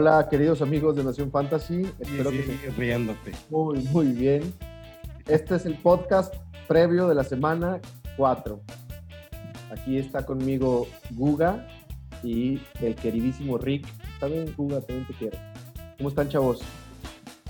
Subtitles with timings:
[0.00, 1.82] Hola, queridos amigos de Nación Fantasy.
[1.98, 3.32] Espero que riéndote.
[3.50, 4.54] Muy, muy bien.
[5.26, 6.32] Este es el podcast
[6.68, 7.80] previo de la semana
[8.16, 8.60] 4.
[9.72, 11.66] Aquí está conmigo Guga
[12.22, 13.88] y el queridísimo Rick.
[14.14, 15.36] Está bien, Guga, también te quiero.
[15.96, 16.60] ¿Cómo están, chavos?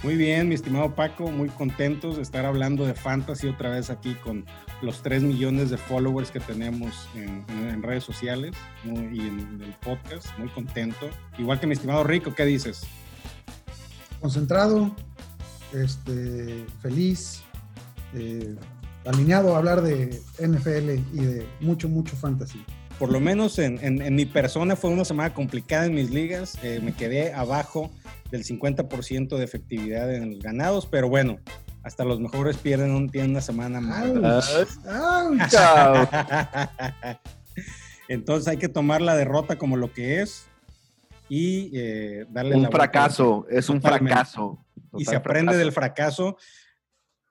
[0.03, 4.15] Muy bien, mi estimado Paco, muy contentos de estar hablando de fantasy otra vez aquí
[4.15, 4.47] con
[4.83, 10.27] los 3 millones de followers que tenemos en, redes sociales y en el podcast.
[10.39, 11.09] Muy contento.
[11.39, 12.83] Igual que mi estimado Rico, ¿qué dices?
[14.21, 14.95] Concentrado,
[15.73, 17.43] este, feliz,
[18.15, 18.57] eh,
[19.07, 22.65] alineado a hablar de NFL y de mucho, mucho fantasy.
[22.99, 26.59] Por lo menos en, en, mi persona fue una semana complicada en mis ligas.
[26.65, 27.91] Eh, me quedé abajo
[28.33, 31.39] del 50% de efectividad en los ganados, pero bueno,
[31.89, 34.43] hasta los mejores pierden un, tienen una semana mala.
[38.09, 40.47] Entonces hay que tomar la derrota como lo que es
[41.31, 44.63] y eh, darle un fracaso, es un fracaso.
[44.99, 46.37] y se aprende del fracaso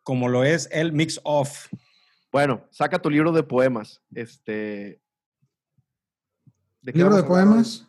[0.01, 1.67] como lo es el mix off.
[2.31, 4.01] Bueno, saca tu libro de poemas.
[4.15, 4.99] Este.
[6.81, 7.85] ¿Libro de poemas?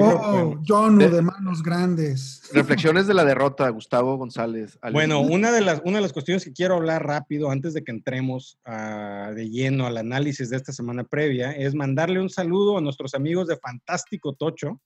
[0.00, 2.42] Oh, John de, manos grandes.
[2.52, 4.78] Reflexiones de la derrota, Gustavo González.
[4.92, 7.92] Bueno, una de, las, una de las cuestiones que quiero hablar rápido antes de que
[7.92, 13.14] entremos de lleno al análisis de esta semana previa es mandarle un saludo a nuestros
[13.14, 14.80] amigos de Fantástico Tocho,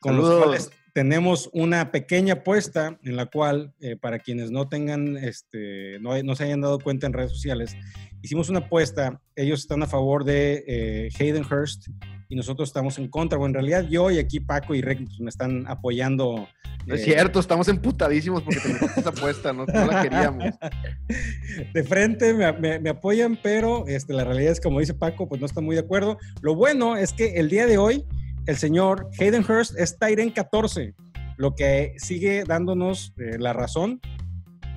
[0.00, 5.16] con los cuales tenemos una pequeña apuesta en la cual, eh, para quienes no tengan,
[5.16, 7.74] este, no, no, se hayan dado cuenta en redes sociales,
[8.20, 9.20] hicimos una apuesta.
[9.34, 11.88] Ellos están a favor de eh, Hayden Hurst
[12.32, 13.36] y nosotros estamos en contra.
[13.36, 16.48] Bueno, en realidad yo y aquí Paco y Rick pues, me están apoyando.
[16.86, 19.66] es eh, cierto, estamos emputadísimos porque tenemos esa apuesta, ¿no?
[19.66, 20.44] no la queríamos.
[21.74, 25.46] De frente me, me, apoyan, pero este, la realidad es, como dice Paco, pues no
[25.46, 26.16] está muy de acuerdo.
[26.40, 28.06] Lo bueno es que el día de hoy
[28.46, 30.94] el señor Hayden Hurst es Tyren 14,
[31.36, 34.00] lo que sigue dándonos eh, la razón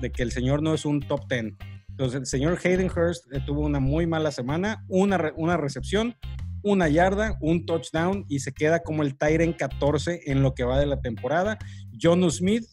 [0.02, 1.54] de que el señor no es un top 10.
[1.88, 6.14] Entonces, el señor Hayden Hurst eh, tuvo una muy mala semana, una, una recepción,
[6.66, 10.80] una yarda, un touchdown y se queda como el Tyren 14 en lo que va
[10.80, 11.58] de la temporada.
[12.00, 12.66] John Smith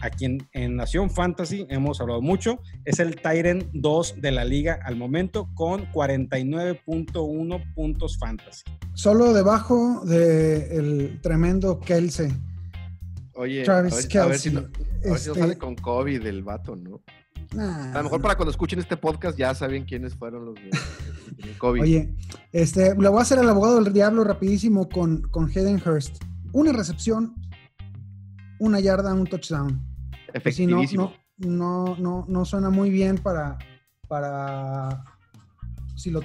[0.00, 4.78] a quien en Nación Fantasy hemos hablado mucho, es el Tyrant 2 de la liga
[4.84, 8.64] al momento con 49.1 puntos fantasy.
[8.92, 12.30] Solo debajo del tremendo Kelsey.
[13.34, 14.68] Oye, Travis a ver, si no,
[15.02, 17.02] este sale con COVID el vato, ¿no?
[17.58, 21.82] A lo mejor para cuando escuchen este podcast ya saben quiénes fueron los de, COVID.
[21.82, 22.14] Oye,
[22.52, 26.22] este, le voy a hacer el abogado del diablo rapidísimo con, con Hayden Hurst.
[26.52, 27.34] Una recepción,
[28.58, 29.80] una yarda, un touchdown.
[30.32, 31.12] Efectivísimo.
[31.38, 33.56] no, no, no, suena muy bien para,
[34.08, 35.04] para
[35.94, 36.20] si, lo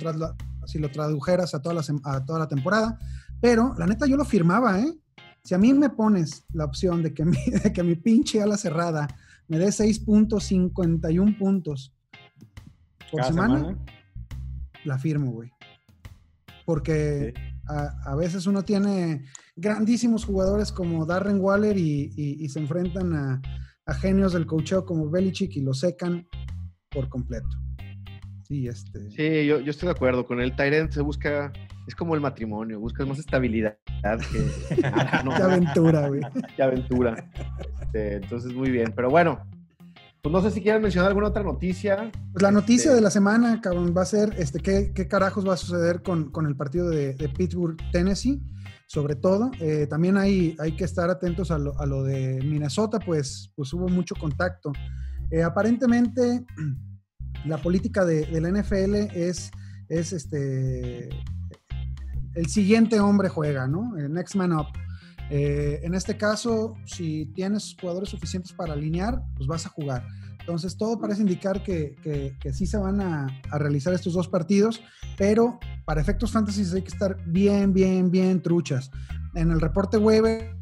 [0.66, 2.98] si lo tradujeras a toda, la, a toda la temporada.
[3.40, 4.94] Pero la neta yo lo firmaba, ¿eh?
[5.44, 8.58] Si a mí me pones la opción de que mi, de que mi pinche ala
[8.58, 9.08] cerrada
[9.50, 11.94] me dé 6.51 puntos
[13.12, 13.78] por semana,
[14.86, 15.52] la firmo, güey.
[16.66, 17.34] Porque
[17.68, 23.42] a, veces uno tiene grandísimos jugadores como Darren Waller y se enfrentan a,
[23.90, 26.28] a genios del cocheo como Belichick y lo secan
[26.90, 27.48] por completo.
[28.44, 29.10] Sí, este...
[29.12, 30.26] sí yo, estoy de acuerdo.
[30.26, 31.52] Con el Tyrant se busca,
[31.88, 33.78] es como el matrimonio, buscas más estabilidad
[34.32, 34.76] que...
[34.76, 36.22] Qué aventura, güey.
[36.56, 37.32] Qué aventura.
[37.90, 38.94] Este, entonces, muy bien.
[38.96, 39.40] Pero bueno,
[40.22, 42.12] pues no sé si quieres mencionar alguna otra noticia.
[42.32, 45.48] Pues la noticia este de la semana, cabrón, va a ser este, ¿qué, qué carajos
[45.48, 48.42] va a suceder con, el partido de, de Pittsburgh, Tennessee
[48.90, 49.52] sobre todo.
[49.60, 53.72] Eh, también hay, hay que estar atentos a lo, a lo, de Minnesota, pues, pues
[53.74, 54.72] hubo mucho contacto.
[55.30, 56.44] Eh, aparentemente,
[57.46, 59.52] la política de, la NFL es,
[59.90, 61.08] es este,
[62.34, 63.96] el siguiente hombre juega, ¿no?
[63.96, 64.68] El next man up.
[65.30, 70.06] Eh, en este caso, si tienes jugadores suficientes para alinear, pues vas a jugar.
[70.40, 71.96] Entonces, todo parece indicar que,
[72.54, 74.82] sí se van a, realizar estos dos partidos,
[75.16, 78.90] pero para efectos fantasy hay que estar bien, bien, bien truchas.
[79.36, 80.56] En el reporte waiver,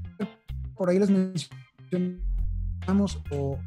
[0.76, 3.58] por ahí les mencionamos, o,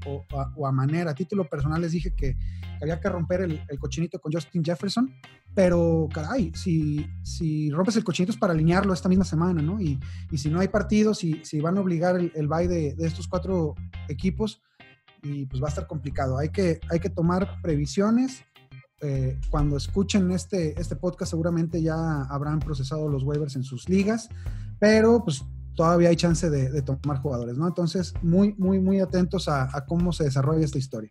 [0.66, 2.36] a, manera, a título personal, les dije que,
[2.82, 5.10] había que romper el, cochinito con Justin Jefferson,
[5.54, 9.80] pero caray, si, si rompes el cochinito es para alinearlo esta misma semana, ¿no?
[9.80, 9.98] Y,
[10.30, 13.26] y si no hay partidos, si, si van a obligar el, bye de, de estos
[13.26, 13.74] cuatro
[14.08, 14.62] equipos,
[15.22, 16.38] y pues va a estar complicado.
[16.38, 18.44] Hay que, hay que tomar previsiones.
[19.02, 24.28] Eh, cuando escuchen este, este podcast seguramente ya habrán procesado los waivers en sus ligas,
[24.78, 25.42] pero pues
[25.74, 27.66] todavía hay chance de, tomar jugadores, ¿no?
[27.66, 31.10] Entonces, muy, muy, muy atentos a, cómo se desarrolla esta historia.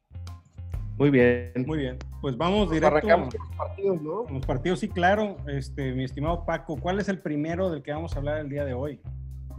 [1.00, 1.54] Muy bien.
[1.66, 1.98] Muy bien.
[2.22, 2.98] Pues vamos directo.
[2.98, 4.26] Arrancamos con los partidos, ¿no?
[4.30, 5.38] Los partidos, sí, claro.
[5.48, 8.66] Este, mi estimado Paco, ¿cuál es el primero del que vamos a hablar el día
[8.66, 9.00] de hoy?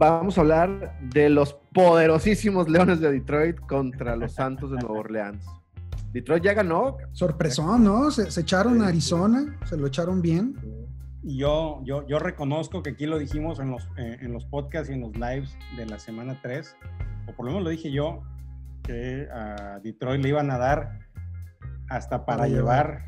[0.01, 5.45] vamos a hablar de los poderosísimos Leones de Detroit contra los Santos de Nueva Orleans.
[6.11, 6.97] Detroit ya ganó.
[7.11, 8.09] Sorpresón, ¿no?
[8.09, 10.55] Se, echaron a Arizona, se lo echaron bien.
[11.21, 14.89] Y yo, yo, yo reconozco que aquí lo dijimos en los, eh, en los podcasts
[14.89, 16.75] y en los lives de la semana 3,
[17.27, 18.23] o por lo menos lo dije yo,
[18.81, 21.10] que a Detroit le iban a dar
[21.95, 23.03] hasta para, llevar,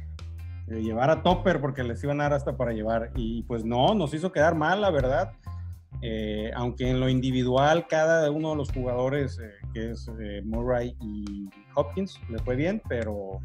[0.68, 3.12] llevar, eh, llevar a Topper, porque les iban a dar hasta para llevar.
[3.16, 5.34] Y pues no, nos hizo quedar mal, la verdad.
[6.06, 10.98] Eh, aunque en lo individual cada uno de los jugadores, eh, que es eh, Murray
[11.00, 13.40] y Hopkins, le fue bien, pero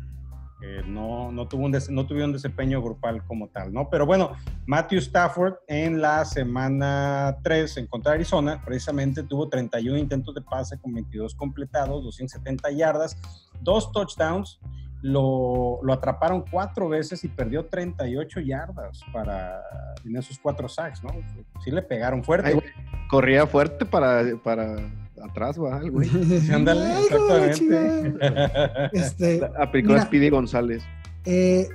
[0.88, 3.88] no, no, tuvo un no tuvieron desempeño grupal como tal, ¿no?
[3.88, 4.32] Pero bueno,
[4.66, 10.40] Matthew Stafford en la semana 3 en contra de Arizona, precisamente tuvo 31 intentos de
[10.40, 13.16] pase con 22 completados, 270 yardas,
[13.60, 14.58] dos touchdowns,
[15.02, 19.62] lo, lo, atraparon cuatro veces y perdió 38 yardas para,
[20.04, 21.10] en esos cuatro sacks, ¿no?
[21.64, 22.60] Sí le pegaron fuerte.
[23.08, 24.76] corría fuerte para, para
[25.22, 26.08] atrás, va, güey.
[26.52, 28.18] ándale, exactamente.
[28.92, 30.82] este, Aplicó a Speedy González.
[31.24, 31.68] Eh,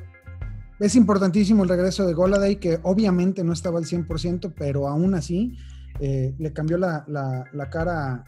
[0.80, 5.58] es importantísimo el regreso de Goladay, que obviamente no estaba al 100%, pero aún así
[6.00, 8.26] eh, le cambió la, la, la cara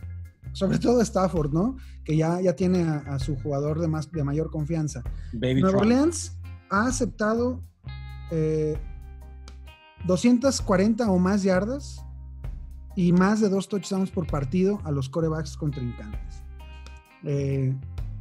[0.56, 1.76] sobre todo Stafford, ¿no?
[2.06, 5.04] Que ya, ya tiene a, su jugador de, más, de mayor confianza.
[5.34, 6.38] Nueva Orleans
[6.70, 7.62] ha aceptado
[10.06, 12.04] 240 eh, o más yardas
[12.96, 16.42] y más de dos touchdowns por partido a los corebacks contrincantes.
[17.24, 17.76] Eh,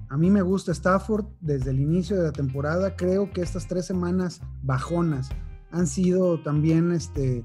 [0.08, 2.96] a mí me gusta Stafford desde el inicio de la temporada.
[2.96, 5.30] Creo que estas tres semanas bajonas
[5.70, 7.44] han sido también este,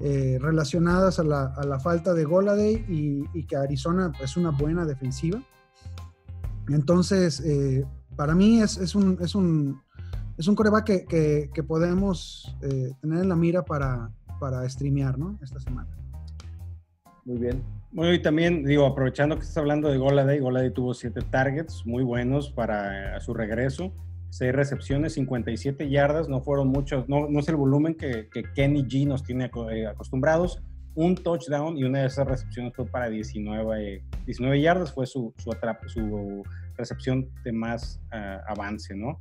[0.00, 5.40] eh, relacionadas a la, falta de Goladay y, y, que Arizona es una buena defensiva.
[6.68, 7.84] Entonces, eh,
[8.16, 9.80] para mí es, un, es, un,
[10.36, 14.10] es un coreback que, podemos eh, tener en la mira para,
[14.40, 15.38] para streamear ¿no?
[15.42, 15.88] esta semana.
[17.24, 17.62] Muy bien.
[17.92, 22.02] Bueno, y también, digo, aprovechando que estás hablando de Goladay, Goladay tuvo siete targets muy
[22.02, 23.92] buenos para su regreso.
[24.34, 29.06] 6 recepciones, 57 yardas, no fueron muchos, no, no es el volumen que, Kenny G
[29.06, 30.60] nos tiene eh, acostumbrados.
[30.96, 35.52] Un touchdown y una de esas recepciones fue para 19, 19 yardas, fue su, su,
[35.86, 36.42] su
[36.76, 39.18] recepción de más ah, avance, ¿no?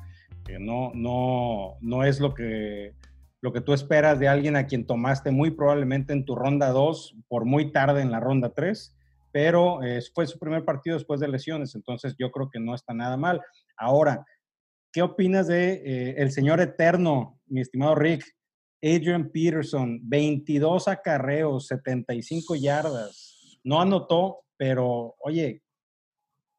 [0.60, 2.96] no, no, no es lo que,
[3.40, 7.18] lo que tú esperas de alguien a quien tomaste muy probablemente en tu ronda 2
[7.28, 8.96] por muy tarde en la ronda 3,
[9.32, 12.96] pero eh, fue su primer partido después de lesiones, entonces yo creo que no está
[12.96, 13.42] nada mal.
[13.78, 14.26] Ahora,
[14.94, 18.24] ¿Qué opinas de eh, el señor eterno, mi estimado Rick?
[18.80, 23.60] Adrian Peterson, 22 acarreos, 75 yardas.
[23.64, 25.64] No anotó, pero oye,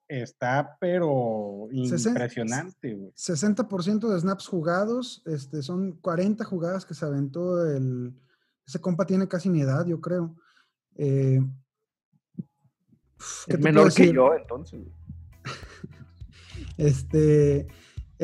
[0.09, 3.13] está pero impresionante.
[3.15, 8.15] 60% de snaps jugados, este, son 40 jugadas que se aventó el...
[8.67, 10.35] Ese compa tiene casi mi edad, yo creo.
[10.97, 11.41] Eh,
[13.47, 14.81] es menor que yo, entonces.
[16.79, 17.69] este,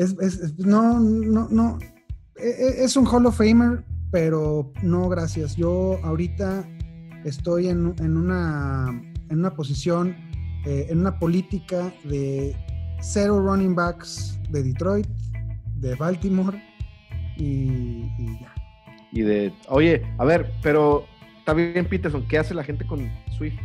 [0.01, 1.79] es, no, no, no.
[2.37, 5.55] E, e, es un Hall of Famer, pero no, gracias.
[5.55, 6.67] Yo ahorita
[7.23, 8.89] estoy en, una,
[9.29, 10.15] en una posición,
[10.65, 12.55] eh, en una política de
[13.01, 15.07] cero running backs de Detroit,
[15.77, 16.61] de Baltimore
[17.37, 18.53] y, y ya.
[19.11, 21.05] Y de, oye, a ver, pero
[21.39, 23.59] está bien Peterson, ¿qué hace la gente con Swift?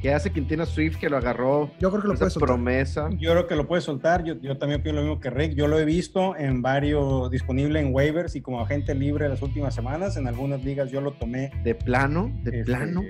[0.00, 1.70] ¿Qué hace Quintina Swift que lo agarró?
[1.78, 2.46] Yo creo que lo puede soltar.
[2.46, 3.10] promesa.
[3.18, 4.24] Yo creo que lo puede soltar.
[4.24, 5.52] Yo, yo también pienso lo mismo que Rick.
[5.54, 9.74] Yo lo he visto en varios, disponible en waivers y como agente libre las últimas
[9.74, 10.16] semanas.
[10.16, 11.50] En algunas ligas yo lo tomé.
[11.64, 12.32] ¿De plano?
[12.42, 13.02] ¿De este, plano?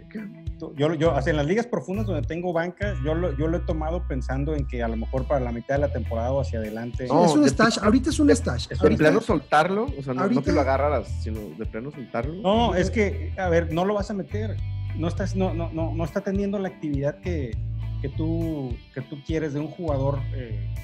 [0.76, 4.06] Yo, yo, en las ligas profundas donde tengo banca, yo lo, yo lo he tomado
[4.08, 7.06] pensando en que a lo mejor para la mitad de la temporada o hacia adelante.
[7.06, 7.78] No, es un stash.
[7.80, 8.66] ahorita es un stash.
[8.66, 9.86] ¿De plano soltarlo?
[9.96, 12.34] O sea, no, no que lo agarraras, sino de plano soltarlo.
[12.42, 14.56] No, es que, a ver, no lo vas a meter
[14.96, 17.56] no, estás, no, no, no, no está teniendo la actividad que,
[18.00, 20.20] que, tú, que tú quieres de un jugador.
[20.34, 20.74] Eh.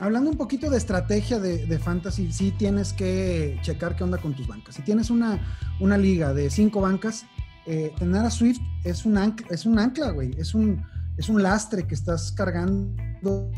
[0.00, 4.34] Hablando un poquito de estrategia de, de, fantasy, sí tienes que checar qué onda con
[4.34, 4.76] tus bancas.
[4.76, 5.40] Si tienes una,
[5.80, 7.26] una liga de cinco bancas,
[7.66, 10.30] eh, tener a Swift es un, ancla, es un ancla, güey.
[10.38, 10.84] Es un,
[11.16, 13.50] es un lastre que estás cargando.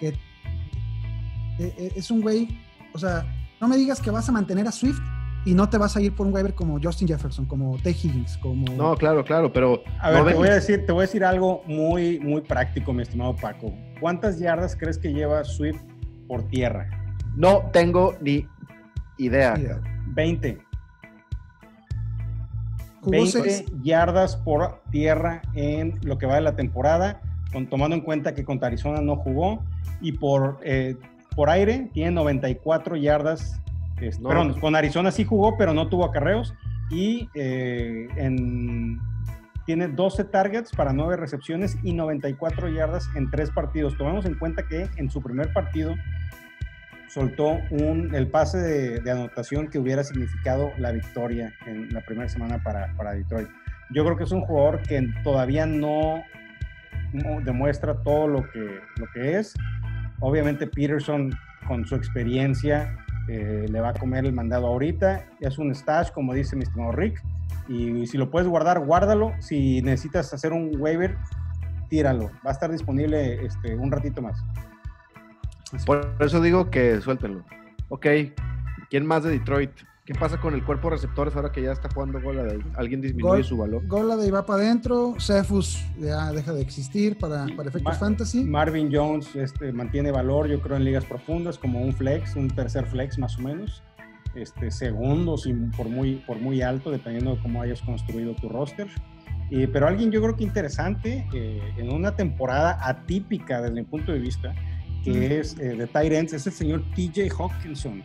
[0.00, 0.14] Que,
[1.58, 2.48] eh, es un güey,
[2.94, 3.26] o sea,
[3.60, 5.00] no me digas que vas a mantener a Swift
[5.44, 7.90] y no te vas a ir por un waiver como Justin Jefferson, como T.
[7.90, 8.72] Higgins, como...
[8.74, 9.82] No, claro, claro, pero...
[10.00, 13.02] A ver, te, voy a decir, te voy a decir algo muy, muy práctico, mi
[13.02, 13.72] estimado Paco.
[14.00, 15.80] ¿Cuántas yardas crees que lleva Swift
[16.26, 16.88] por tierra?
[17.36, 18.46] No tengo ni
[19.16, 19.54] idea.
[20.08, 20.58] 20.
[23.06, 27.20] 20 yardas por tierra en lo que va de la temporada,
[27.52, 29.64] con, tomando en cuenta que contra Arizona no jugó,
[30.00, 30.96] y por, eh,
[31.34, 33.60] por aire tiene 94 yardas
[34.00, 36.54] este, con Arizona sí jugó, pero no tuvo acarreos.
[36.90, 38.98] Y eh, en,
[39.66, 43.96] tiene 12 targets para 9 recepciones y 94 yardas en 3 partidos.
[43.98, 45.94] Tomemos en cuenta que en su primer partido
[47.08, 52.62] soltó un, el pase de, anotación que hubiera significado la victoria en la primera semana
[52.62, 53.48] para, para Detroit.
[53.90, 56.22] Yo creo que es un jugador que todavía no,
[57.44, 59.54] demuestra todo lo que, lo que es.
[60.20, 61.30] Obviamente Peterson
[61.66, 62.96] con su experiencia
[63.28, 65.26] eh, le va a comer el mandado ahorita.
[65.40, 67.22] Es un stash, como dice mi estimado Rick.
[67.68, 69.32] Y, si lo puedes guardar, guárdalo.
[69.40, 71.16] Si necesitas hacer un waiver,
[71.88, 72.30] tíralo.
[72.44, 74.42] Va a estar disponible este, un ratito más.
[75.84, 77.44] Por eso digo que suéltenlo.
[77.90, 78.06] Ok,
[78.88, 79.72] ¿quién más de Detroit?
[80.08, 82.60] ¿Qué pasa con el cuerpo de receptores ahora que ya está jugando Goladay?
[82.76, 83.86] ¿Alguien disminuye su valor?
[83.86, 88.42] Goladay va para adentro, Cephus ya deja de existir para, para efectos fantasy.
[88.42, 92.86] Marvin Jones este, mantiene valor, yo creo, en ligas profundas, como un flex, un tercer
[92.86, 93.82] flex más o menos.
[94.34, 98.88] Este, segundos y por muy, por muy alto, dependiendo de cómo hayas construido tu roster.
[99.50, 104.20] pero alguien yo creo que interesante, eh, en una temporada atípica desde mi punto de
[104.20, 104.54] vista,
[105.04, 108.02] que es eh, de Tyrants, es el señor TJ Hawkinson.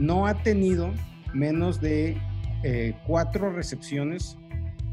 [0.00, 0.94] No ha tenido
[1.34, 2.16] menos de
[2.64, 4.38] eh, cuatro recepciones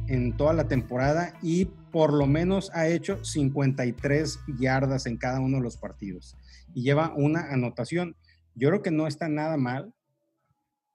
[0.09, 5.59] en toda la temporada y por lo menos ha hecho 53 yardas en cada uno
[5.59, 6.35] de los partidos
[6.73, 8.17] y lleva una anotación.
[8.53, 9.93] Yo creo que no está nada mal.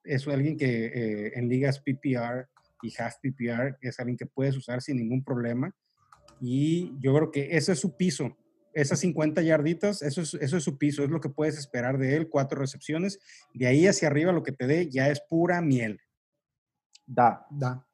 [0.04, 2.50] Es alguien que eh, en ligas PPR
[2.82, 5.74] y half PPR es alguien que puedes usar sin ningún problema.
[6.38, 8.36] Y yo creo que ese es su piso
[8.74, 12.16] esas 50 yarditas, eso es, eso es su piso, es lo que puedes esperar de
[12.16, 13.18] él, cuatro recepciones.
[13.54, 16.00] De ahí hacia arriba lo que te dé ya es pura miel.
[17.06, 17.46] Da.
[17.50, 17.86] Da.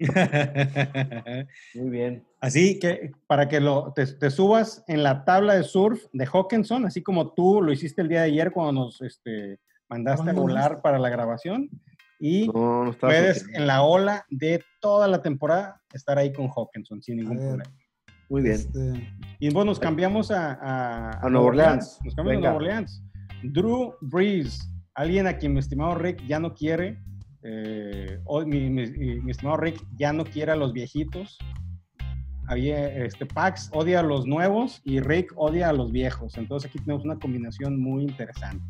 [1.74, 2.26] Muy bien.
[2.40, 7.02] Así que para que lo, te, subas en la tabla de surf de Hawkinson, así
[7.02, 10.98] como tú lo hiciste el día de ayer cuando nos este, mandaste a volar para
[10.98, 11.68] la grabación.
[12.22, 12.50] Y
[13.00, 17.64] puedes en la ola de toda la temporada estar ahí con Hawkinson sin ningún problema.
[18.30, 18.54] Muy bien.
[18.54, 21.98] Este, y bueno, nos cambiamos a, a, Nueva Orleans.
[22.04, 23.02] Nos cambiamos a Nueva Orleans.
[23.42, 26.98] Drew Brees, alguien a quien mi estimado Rick ya no quiere.
[27.42, 31.38] Eh, mi, estimado Rick ya no quiere a los viejitos.
[32.46, 36.36] Había, este, Pax odia a los nuevos y Rick odia a los viejos.
[36.38, 38.64] Entonces aquí tenemos una combinación muy interesante.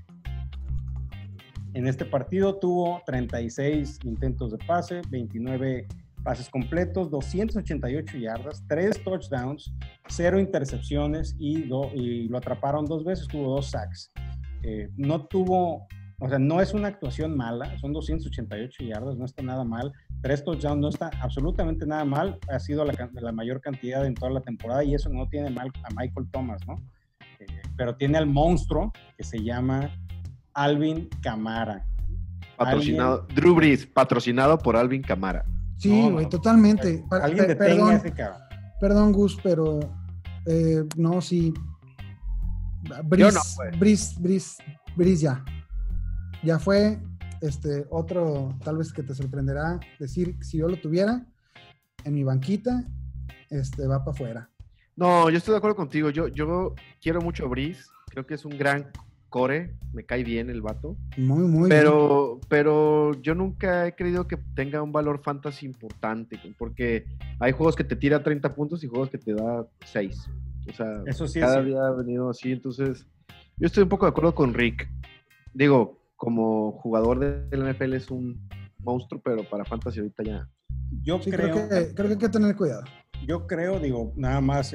[1.75, 5.87] En este partido tuvo 36 intentos de pase, 29
[6.23, 9.73] pases completos, 288 yardas, 3 touchdowns,
[10.09, 14.11] 0 intercepciones y, y lo atraparon dos veces, tuvo dos sacks.
[14.63, 15.87] Eh, no tuvo,
[16.19, 19.93] o sea, no es una actuación mala, son 288 yardas, no está nada mal.
[20.23, 24.31] 3 touchdowns no está absolutamente nada mal, ha sido la, la, mayor cantidad en toda
[24.31, 26.75] la temporada y eso no tiene mal a Michael Thomas, ¿no?
[27.39, 27.47] Eh,
[27.77, 29.91] pero tiene al monstruo que se llama
[30.53, 31.87] Alvin Camara.
[32.57, 35.47] Patrocinado, Drew Brees, patrocinado por Alvin Camara.
[35.81, 37.05] Sí, güey, totalmente.
[37.11, 38.15] Alguien perdón, ese
[38.81, 39.81] Perdón, Gus, pero
[40.47, 41.55] eh, no, sí.
[43.05, 44.59] Bris, Bris, Bris,
[44.95, 45.43] Bris ya.
[46.43, 46.99] Ya fue
[47.41, 51.27] este otro, tal vez que te sorprenderá decir, si yo lo tuviera
[52.05, 52.85] en mi banquita,
[53.49, 54.51] este va para afuera.
[54.97, 56.11] No, yo estoy de acuerdo contigo.
[56.11, 57.85] Yo, yo quiero mucho a Brice.
[58.11, 58.91] Creo que es un gran
[59.31, 60.97] core, me cae bien el vato.
[61.17, 62.47] Muy, muy pero, bien.
[62.51, 67.07] Pero yo nunca he creído que tenga un valor fantasy importante, porque
[67.39, 70.31] hay juegos que te tira 30 puntos y juegos que te da 6.
[70.69, 73.07] O sea, Eso sí cada día ha venido así, entonces
[73.57, 74.89] yo estoy un poco de acuerdo con Rick.
[75.53, 80.49] Digo, como jugador del NFL es un monstruo, pero para fantasy ahorita ya.
[81.03, 82.85] Yo creo, que, creo que hay que tener cuidado.
[83.27, 84.75] Yo creo, digo, nada más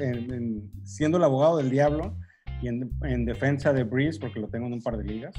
[0.84, 2.16] siendo el abogado del diablo,
[2.62, 5.34] y en, defensa de Breeze, porque lo tengo en un par de ligas.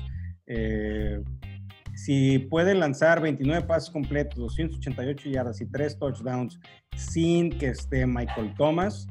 [0.46, 1.22] Eh,
[1.96, 6.60] si puede lanzar 29 pases completos, 288 yardas y 3 touchdowns
[6.96, 9.08] sin que esté Michael Thomas,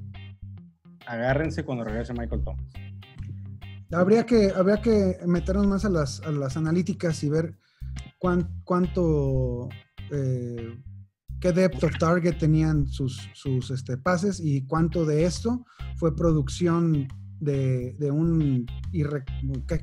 [1.06, 2.64] agárrense cuando regrese Michael Thomas.
[3.92, 7.56] Habría que, habría que meternos más a las, a las analíticas y ver
[8.18, 9.68] cuánto,
[10.10, 10.76] eh,
[11.40, 15.64] qué depth of target tenían sus, sus este, pases y cuánto de esto
[15.96, 17.08] fue producción
[17.40, 18.66] de, un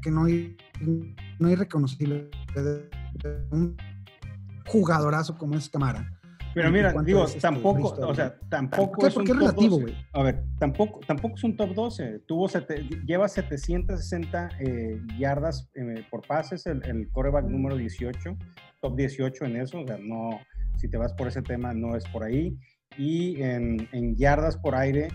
[0.01, 0.25] que, no,
[1.39, 2.89] no irreconocible, de,
[3.51, 3.77] un
[4.67, 6.10] jugadorazo como es Camara.
[6.53, 9.95] Pero mira, digo, este tampoco, o sea, tampoco es un top relativo, 12.
[10.13, 12.19] A ver, tampoco, tampoco es un top 12.
[12.27, 12.48] Tuvo
[13.07, 18.38] lleva 760 eh, yardas eh, por pases, el, el coreback número 18,
[18.81, 20.39] top 18 en eso, o sea, no,
[20.77, 22.55] si te vas por ese tema, no es por ahí
[22.97, 25.07] y en, yardas por aire,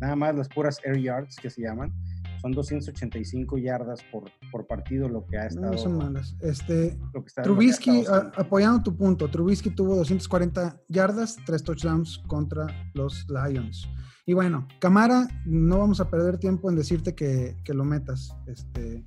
[0.00, 1.92] nada más las puras air yards que se llaman,
[2.40, 5.72] son 285 yardas por, por partido lo que ha estado.
[5.72, 6.36] No son malas.
[6.42, 9.96] Este, lo que está- Trubisky, lo que ha estado a- apoyando tu punto, Trubisky tuvo
[9.96, 13.88] 240 yardas, tres touchdowns contra los Lions.
[14.26, 18.34] Y bueno, Camara, no vamos a perder tiempo en decirte que, que lo metas.
[18.46, 19.04] Este,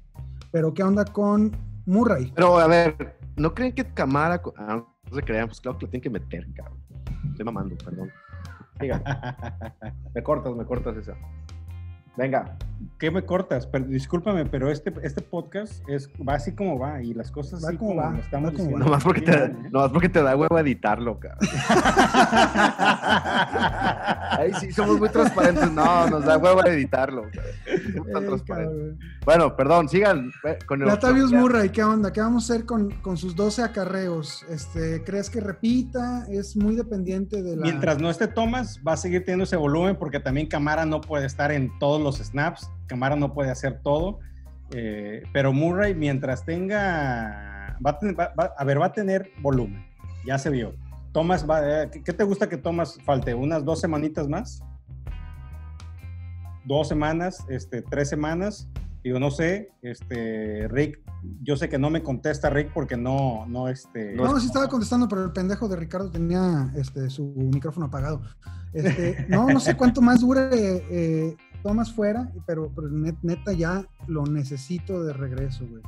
[0.51, 2.31] pero ¿qué onda con Murray?
[2.35, 4.41] Pero a ver, ¿no creen que Camara...
[4.57, 6.79] Ah, no se crean, pues claro que lo tienen que meter, cabrón.
[7.29, 8.11] Estoy mamando, perdón.
[8.79, 9.01] Siga.
[10.15, 11.15] me cortas, me cortas esa.
[12.15, 12.57] Venga.
[12.99, 13.67] ¿Qué me cortas?
[13.67, 17.69] Pero, discúlpame, pero este, este podcast es, va así como va y las cosas Va
[17.69, 18.77] así como como, va, lo estamos va como.
[18.77, 21.39] Nomás porque, te, nomás porque te da huevo editarlo, cabrón.
[24.31, 25.71] Ahí sí somos muy transparentes.
[25.71, 27.23] No, nos da huevo editarlo.
[27.93, 28.41] Somos tan Eh, transparentes.
[28.47, 28.99] cabrón.
[29.25, 31.31] Bueno, perdón, sigan eh, con el Latavius.
[31.31, 32.11] Murray, ¿qué onda?
[32.13, 34.45] ¿Qué vamos a hacer con, con sus 12 acarreos?
[34.49, 36.25] Este, ¿Crees que repita?
[36.29, 37.63] Es muy dependiente de la...
[37.63, 41.25] Mientras no esté Thomas, va a seguir teniendo ese volumen porque también Camara no puede
[41.25, 42.66] estar en todos los snaps.
[42.87, 44.19] Camara no puede hacer todo.
[44.71, 47.77] Eh, pero Murray, mientras tenga.
[47.85, 47.99] Va
[48.57, 49.85] a, ver, va a tener volumen.
[50.25, 50.73] Ya se vio.
[51.13, 53.33] Thomas, eh, ¿qué- ¿qué te gusta que Thomas falte?
[53.33, 54.61] ¿Unas dos semanitas más?
[56.65, 58.69] Dos semanas, este, tres semanas.
[59.03, 60.99] Digo, no sé, este, Rick,
[61.41, 64.13] yo sé que no me contesta Rick porque no, no, este.
[64.15, 68.21] No, sí estaba contestando, pero el pendejo de Ricardo tenía este, su micrófono apagado.
[68.73, 70.49] Este, no, no sé cuánto más dure
[70.91, 75.81] eh, Thomas fuera, pero, pero net- neta ya lo necesito de regreso, güey.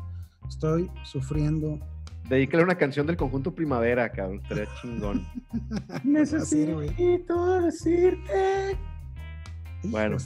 [0.48, 1.80] Estoy sufriendo.
[2.28, 4.40] Dedícale una canción del conjunto Primavera, cabrón.
[4.44, 5.26] Estaría chingón.
[6.04, 8.78] Necesito decirte.
[9.84, 10.18] Bueno,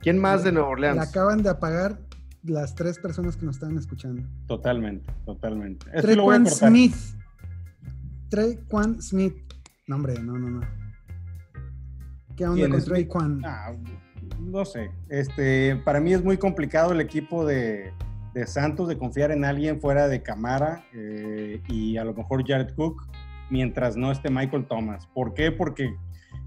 [0.00, 1.08] ¿Quién más de Nueva Le Orleans?
[1.08, 1.98] acaban de apagar
[2.42, 4.22] las tres personas que nos estaban escuchando.
[4.46, 5.86] Totalmente, totalmente.
[6.00, 6.46] Trequan.
[6.46, 6.94] Smith.
[8.28, 9.34] Trequan Smith.
[9.88, 10.60] No, hombre, no, no, no.
[12.36, 12.84] ¿Qué onda ¿Quién con?
[12.84, 13.42] Trequan?
[13.44, 13.72] Ah,
[14.40, 14.90] no sé.
[15.08, 17.92] Este, para mí es muy complicado el equipo de,
[18.34, 22.74] de Santos de confiar en alguien fuera de Camara eh, y a lo mejor Jared
[22.74, 23.02] Cook
[23.50, 25.06] mientras no esté Michael Thomas.
[25.08, 25.52] ¿Por qué?
[25.52, 25.94] Porque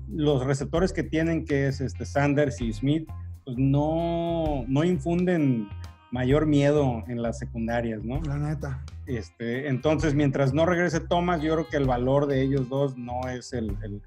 [0.07, 3.07] los receptores que tienen, que es este Sanders y Smith,
[3.45, 5.69] pues no, no infunden
[6.11, 8.19] mayor miedo en las secundarias, ¿no?
[8.23, 8.83] La neta.
[9.05, 13.21] Este, entonces, mientras no regrese Thomas, yo creo que el valor de ellos dos no
[13.29, 14.01] es el, el- el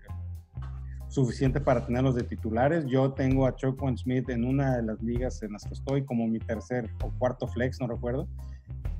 [1.12, 2.86] suficiente para tenerlos de titulares.
[2.86, 6.26] Yo tengo a Choquan Smith en una de las ligas en las que estoy como
[6.26, 8.26] mi tercer o cuarto flex, no recuerdo.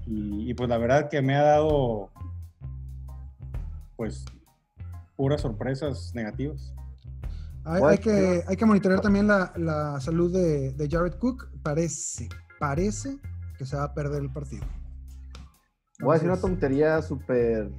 [0.06, 2.10] Y, y pues la verdad que me ha dado
[3.96, 4.24] pues
[5.16, 6.74] puras sorpresas negativas.
[7.64, 11.48] Hay, que, hay que monitorear también la, la salud de, de Jared Cook.
[11.62, 13.18] Parece, parece
[13.56, 14.66] que se va a perder el partido.
[16.00, 17.70] Voy a decir una tontería súper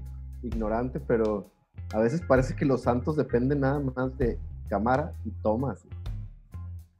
[0.41, 1.51] ignorante, pero
[1.91, 5.85] a veces parece que los Santos dependen nada más de Camara y Thomas.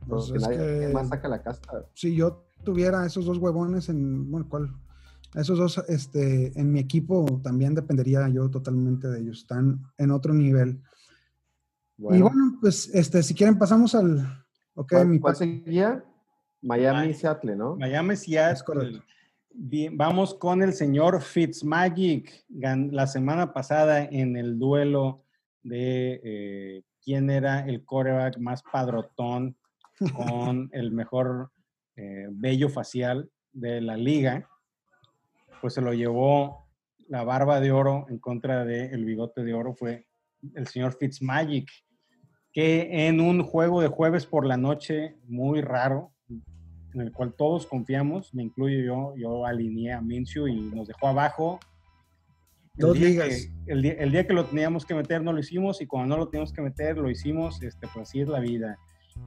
[0.08, 1.86] Pues que es nadie que- más saca la casta.
[1.94, 4.74] Si yo tuviera esos dos huevones en, bueno, ¿cuál?
[5.34, 9.40] Esos dos este, en mi equipo también dependería yo totalmente de ellos.
[9.40, 10.82] Están en otro nivel.
[11.98, 14.46] Y bueno, pues este, si quieren pasamos al...
[14.76, 16.04] Ok, ¿cuál, mi cuál seguía?
[16.62, 17.14] Miami y Ay.
[17.14, 17.76] Seattle, ¿no?
[17.78, 18.64] Miami Es Seattle.
[18.66, 19.04] correcto.
[19.54, 22.46] Bien, vamos con el señor Fitzmagic.
[22.50, 25.24] Gan- La semana pasada en el duelo
[25.62, 29.56] de eh, quién era el quarterback más padrotón
[30.16, 31.52] con el mejor
[31.96, 34.50] eh, vello facial de la liga,
[35.62, 36.68] pues se lo llevó
[37.08, 40.08] la barba de oro en contra del bigote de oro, fue
[40.56, 41.70] el señor Fitzmagic,
[42.52, 46.13] que en un juego de jueves por la noche muy raro,
[46.94, 51.08] en el cual todos confiamos, me incluyo yo, yo alineé a Minshew y nos dejó
[51.08, 51.60] abajo.
[52.78, 53.28] El Dos día ligas.
[53.30, 56.16] que- el, día, el día que lo teníamos que meter no lo hicimos y cuando
[56.16, 58.78] no lo teníamos que meter lo hicimos, este, pues así es la vida.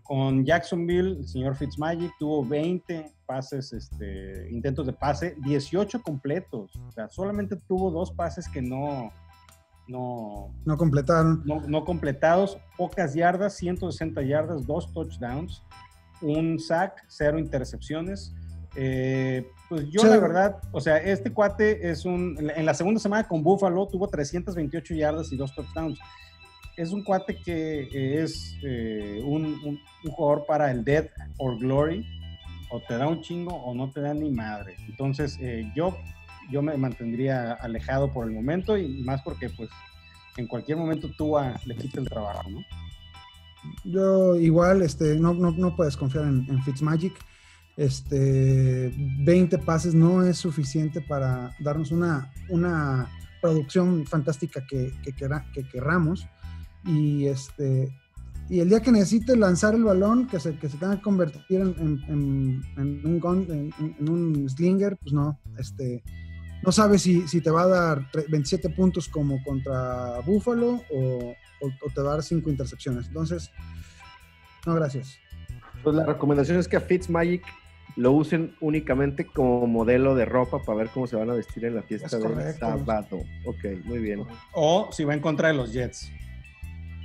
[0.03, 6.73] Con Jacksonville, el señor Fitzmagic tuvo 20 pases, este, intentos de pase, 18 completos.
[6.89, 9.13] O sea, solamente tuvo dos pases que no,
[9.87, 11.43] no, No completaron.
[11.47, 15.63] no, no completados, pocas yardas, 160 yardas, dos touchdowns,
[16.23, 18.33] un sack, cero intercepciones.
[18.75, 20.07] Eh, pues yo Sí.
[20.09, 24.07] la verdad, o sea, este cuate es un, en la segunda semana con Buffalo tuvo
[24.09, 25.99] 328 yardas y dos touchdowns.
[26.77, 31.59] Es un cuate que eh, es eh, un, un- un jugador para el Dead or
[31.59, 32.07] Glory,
[32.71, 34.77] o te da un chingo o no te da ni madre.
[34.89, 35.97] Entonces eh, yo,
[36.51, 39.71] yo me mantendría alejado por el momento y más porque pues
[40.37, 42.61] en cualquier momento tú le quita el trabajo, ¿no?
[43.85, 47.15] Yo igual, este, no, no, no puedes confiar en, en Fitzmagic.
[47.77, 48.93] Este,
[49.25, 53.11] 20 pases no es suficiente para darnos una, una
[53.43, 55.29] producción fantástica que, que, que.
[56.85, 57.93] Y este,
[58.49, 61.61] y el día que necesite lanzar el balón, que se, que se tenga que convertir
[61.61, 66.05] en, en, en, un, gun, en, un slinger, pues no, este,
[66.67, 71.91] no sabes si, si, te va a dar 27 puntos como contra Buffalo o, o,
[71.95, 73.07] te va a dar 5 intercepciones.
[73.07, 73.53] Entonces,
[74.67, 75.17] no, gracias.
[75.85, 77.45] Pues la recomendación es que a Fitzmagic
[77.95, 81.77] lo usen únicamente como modelo de ropa para ver cómo se van a vestir en
[81.77, 83.21] la fiesta del sábado.
[83.45, 84.25] Ok, muy bien.
[84.53, 86.11] O si va en contra de los Jets.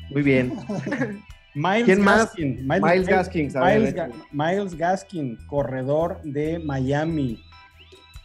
[0.10, 0.54] Muy bien.
[1.54, 2.82] Miles ¿Quién Gaskin, más?
[2.82, 3.52] Miles, Gaskin.
[3.54, 3.96] Miles,
[4.32, 7.40] Miles, Gaskin, corredor de Miami.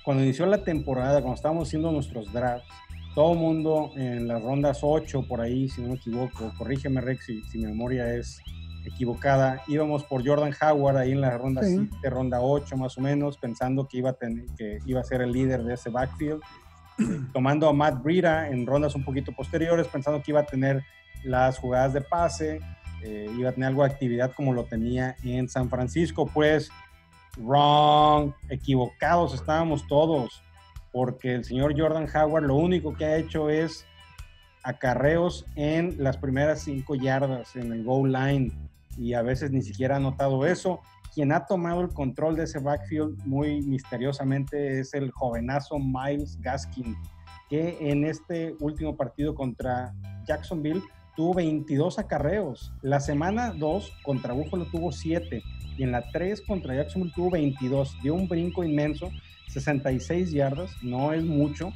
[0.07, 2.67] Cuando inició la temporada, cuando estábamos haciendo nuestros drafts,
[3.15, 7.27] todo el mundo en las rondas 8, por ahí, si no me equivoco, corrígeme Rex
[7.27, 8.41] si, si mi memoria es
[8.85, 9.63] equivocada.
[9.67, 11.91] Íbamos por Jordan Howard ahí en la ronda sí.
[12.05, 15.33] ronda 8 más o menos, pensando que iba, a tener, que iba a ser el
[15.33, 16.41] líder de ese backfield.
[17.33, 20.85] tomando a Matt Breida en rondas un poquito posteriores, pensando que iba a tener
[21.25, 22.61] las jugadas de pase,
[23.03, 26.27] eh, iba a tener algo de actividad como lo tenía en San Francisco.
[26.27, 26.71] Pues,
[27.37, 30.43] wrong, equivocados estábamos todos,
[30.93, 33.87] porque el señor Jordan Howard lo único que ha hecho es
[34.63, 38.53] acarreos en las primeras cinco yardas en el goal line
[38.99, 40.81] y a veces ni siquiera ha notado eso.
[41.15, 46.97] Quien ha tomado el control de ese backfield muy misteriosamente es el jovenazo Miles Gaskin,
[47.49, 49.95] que en este último partido contra
[50.27, 50.83] Jacksonville
[51.15, 52.73] tuvo 22 acarreos.
[52.83, 55.43] La semana 2 contra Buffalo tuvo 7
[55.77, 57.97] y en la 3 contra Jacksonville tuvo 22.
[58.03, 59.11] Dio un brinco inmenso,
[59.49, 61.73] 66 yardas, no es mucho,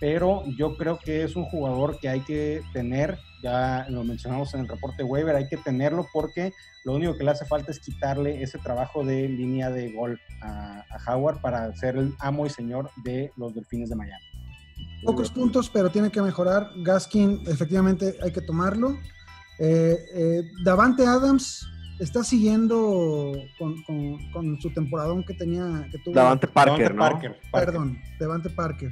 [0.00, 4.60] pero yo creo que es un jugador que hay que tener, ya lo mencionamos en
[4.60, 6.52] el reporte Weber, hay que tenerlo porque
[6.84, 10.84] lo único que le hace falta es quitarle ese trabajo de línea de gol a,
[10.90, 14.24] a Howard para ser el amo y señor de los Delfines de Miami.
[15.04, 16.70] Pocos puntos, pero tiene que mejorar.
[16.76, 18.98] Gaskin, efectivamente, hay que tomarlo.
[19.58, 21.66] Eh, eh, Davante Adams
[22.00, 25.86] está siguiendo con, con, con, su temporadón que tenía.
[25.90, 26.14] Que tuvo.
[26.14, 27.00] Davante Parker, Davante ¿no?
[27.00, 27.66] Parker, Parker.
[27.72, 28.90] Perdón, Davante Parker.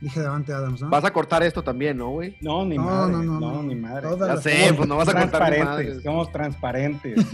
[0.00, 0.90] Dije Davante Adams, ¿no?
[0.90, 2.36] Vas a cortar esto también, ¿no, güey?
[2.40, 3.12] No, ni No, madre.
[3.14, 3.62] no, No, no, no.
[3.64, 4.02] ni madre.
[4.08, 6.02] Todas Ya sé, pues no vas a cortar ni transparentes, madres.
[6.04, 7.26] somos transparentes.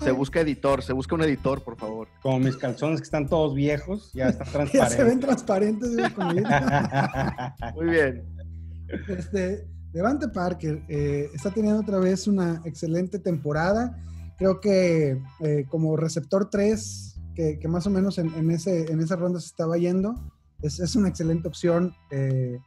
[0.00, 2.08] Se busca editor, se busca un editor, por favor.
[2.22, 5.90] Como mis calzones que están todos viejos, ya están ya se ven transparentes.
[5.96, 5.96] transparentes.
[5.96, 6.44] güey, con el-
[7.74, 8.24] Muy bien.
[9.08, 14.02] Este, Devante Parker eh, está teniendo otra vez una excelente temporada.
[14.38, 19.76] Creo que eh, como receptor 3, que, más o menos en, esa ronda se estaba
[19.76, 20.14] yendo,
[20.62, 21.94] es, una excelente opción.
[22.10, 22.58] Eh,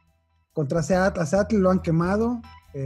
[0.52, 2.40] contra Seattle, a Seattle lo han quemado.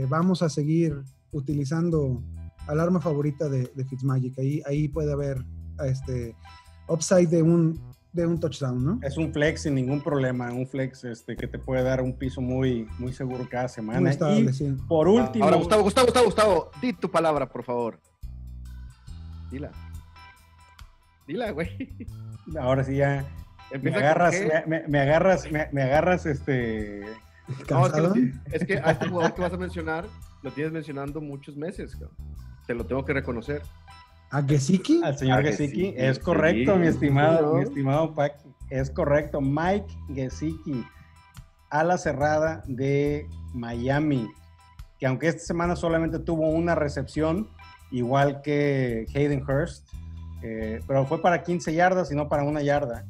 [0.09, 1.01] vamos a seguir
[1.31, 2.23] utilizando
[2.67, 4.37] al arma favorita de, Fitzmagic.
[4.39, 5.45] Ahí, ahí puede haber
[5.85, 6.35] este,
[6.87, 7.79] upside de un,
[8.13, 8.99] de un touchdown, ¿no?
[9.01, 12.41] Es un flex sin ningún problema, un flex este, que te puede dar un piso
[12.41, 14.01] muy, muy seguro cada semana.
[14.01, 14.75] Muy estable, y sí.
[14.87, 17.99] por último, Ahora, Gustavo, Gustavo, Gustavo, Gustavo, di tu palabra, por favor.
[19.49, 19.71] Dila.
[21.27, 21.95] Dila, güey.
[22.59, 23.25] ahora sí ya
[23.81, 27.05] me agarras, me, me- me agarras, me, me agarras este
[27.69, 30.05] No, es que, es que a este jugador que vas a mencionar,
[30.41, 32.17] lo tienes mencionando muchos meses, cabrón.
[32.67, 33.61] Te lo tengo que reconocer.
[34.31, 35.01] ¿A Gesicki?
[35.03, 35.93] al señor Gesicki.
[35.97, 37.53] es sí, correcto, mi sí, estimado, ¿no?
[37.55, 38.49] mi estimado Paqui.
[38.69, 39.41] Es correcto.
[39.41, 40.85] Mike Gesicki,
[41.69, 44.29] ala cerrada de Miami,
[44.97, 47.49] que aunque esta semana solamente tuvo una recepción,
[47.91, 49.87] igual que Hayden Hurst,
[50.43, 53.05] eh, pero fue para 15 yardas y no para una yarda.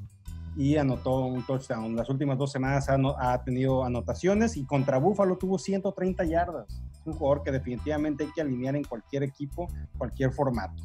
[0.57, 1.95] Y anotó un touchdown.
[1.95, 6.67] Las últimas dos semanas ha, ano- ha tenido anotaciones y contra Buffalo tuvo 130 yardas.
[6.99, 10.84] Es un jugador que definitivamente hay que alinear en cualquier equipo, cualquier formato.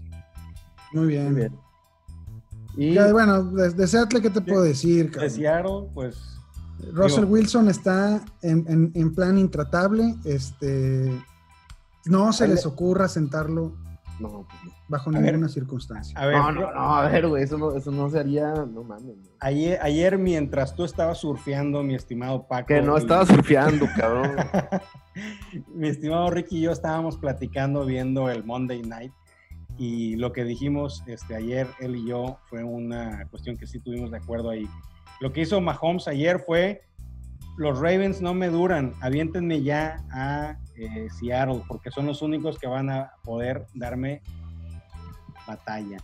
[0.92, 1.25] Muy bien.
[1.27, 1.59] Muy bien.
[2.77, 5.07] Y Ya, bueno, de, de Seattle, ¿qué te puedo decir?
[5.07, 5.31] De cabrón?
[5.31, 6.38] Seattle, pues
[6.92, 10.14] Russell digo- Wilson está en, en- en plan intratable.
[10.25, 11.11] Este,
[12.05, 13.75] no se les le- ocurra sentarlo
[14.20, 14.72] no, pues no.
[14.88, 15.22] bajo ver.
[15.22, 16.18] ninguna circunstancia.
[16.18, 19.05] a ver, no, no, no, a ver, güey, eso no, eso no sería, no mames.
[19.05, 19.31] güey.
[19.40, 22.66] Ayer, ayer mientras tú estabas surfeando, mi estimado Paco.
[22.68, 24.33] Que no y- estaba surfeando, cabrón.
[25.75, 29.12] mi estimado Ricky y yo estábamos platicando viendo el Monday Night
[29.79, 34.11] y lo que dijimos este, ayer, él y yo, fue una cuestión que sí tuvimos
[34.11, 34.69] de acuerdo ahí.
[35.21, 36.83] Lo que hizo Mahomes ayer fue,
[37.57, 42.67] los Ravens no me duran, aviéntenme ya a eh, Seattle, porque son los únicos que
[42.67, 44.23] van a poder darme
[45.47, 45.99] batalla.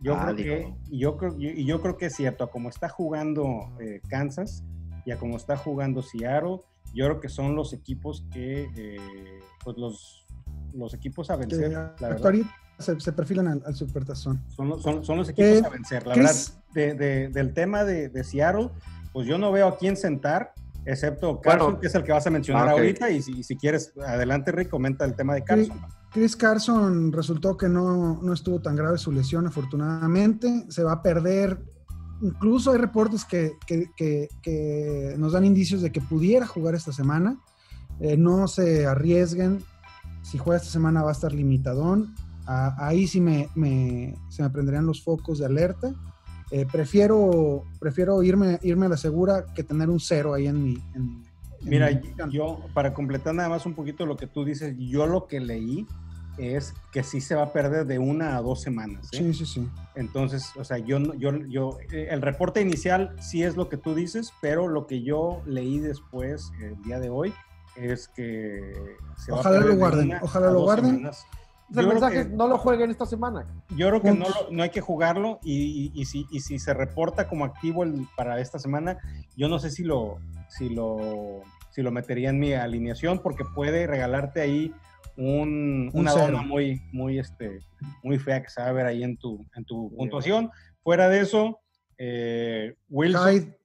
[0.00, 2.70] Yo Ah, creo que, yo creo, y y yo creo que es cierto, a como
[2.70, 4.64] está jugando eh, Kansas
[5.04, 6.60] y a como está jugando Seattle,
[6.94, 10.26] yo creo que son los equipos que, eh, pues los,
[10.72, 12.32] los equipos a Que vencer, la verdad.
[12.80, 14.42] Se, se perfilan al, al supertazón.
[14.48, 16.06] Son, los- son, son los equipos Eh, a vencer.
[16.06, 18.70] La Chris- verdad, de- de- del tema de, de Seattle,
[19.12, 20.52] pues yo no veo a quién sentar,
[20.84, 21.80] excepto Carson, Bueno.
[21.80, 22.78] que es el que vas a mencionar Ah, ok.
[22.78, 23.10] ahorita.
[23.10, 25.80] Y si, si quieres, adelante, Rick, comenta el tema de Carson.
[26.12, 30.66] Chris Carson resultó que no, no estuvo tan grave su lesión, afortunadamente.
[30.68, 31.62] Se va a perder.
[32.22, 36.92] Incluso hay reportes que, que- que- que nos dan indicios de que pudiera jugar esta
[36.92, 37.38] semana.
[38.00, 39.62] Eh, no se arriesguen.
[40.22, 42.14] Si juega esta semana va a estar limitadón.
[42.52, 45.94] Ah, ahí sí me, me- se me prenderían los focos de alerta.
[46.50, 50.72] Eh, prefiero, prefiero irme, irme a la segura que tener un cero ahí en mi.
[50.94, 51.22] en-
[51.62, 55.06] en Mira, mi- yo, para completar nada más un poquito lo que tú dices, yo
[55.06, 55.86] lo que leí
[56.38, 59.12] es que sí se va a perder de una a dos semanas.
[59.12, 59.18] ¿eh?
[59.18, 59.68] Sí, sí, sí.
[59.94, 63.94] Entonces, o sea, yo, yo, yo, eh, el reporte inicial sí es lo que tú
[63.94, 67.32] dices, pero lo que yo leí después, el día de hoy,
[67.76, 68.72] es que
[69.16, 70.90] se va a Ojalá perder lo de guarden, una ojalá a lo dos guarden.
[70.96, 71.26] semanas.
[71.76, 73.46] El mensaje es que- no lo jueguen esta semana.
[73.76, 76.58] Yo creo que no, lo- no hay que jugarlo y, y- y si, y si
[76.58, 78.98] se reporta como activo el- para esta semana,
[79.36, 83.86] yo no sé si lo, si, lo, si lo metería en mi alineación porque puede
[83.86, 84.74] regalarte ahí
[85.16, 86.26] un, Un una cero.
[86.26, 87.60] dona muy, muy, este,
[88.02, 90.50] muy fea que se va a ver ahí en tu, en tu puntuación.
[90.82, 91.60] Fuera de eso,
[91.98, 93.30] eh, Wilson.
[93.32, 93.56] Hyde,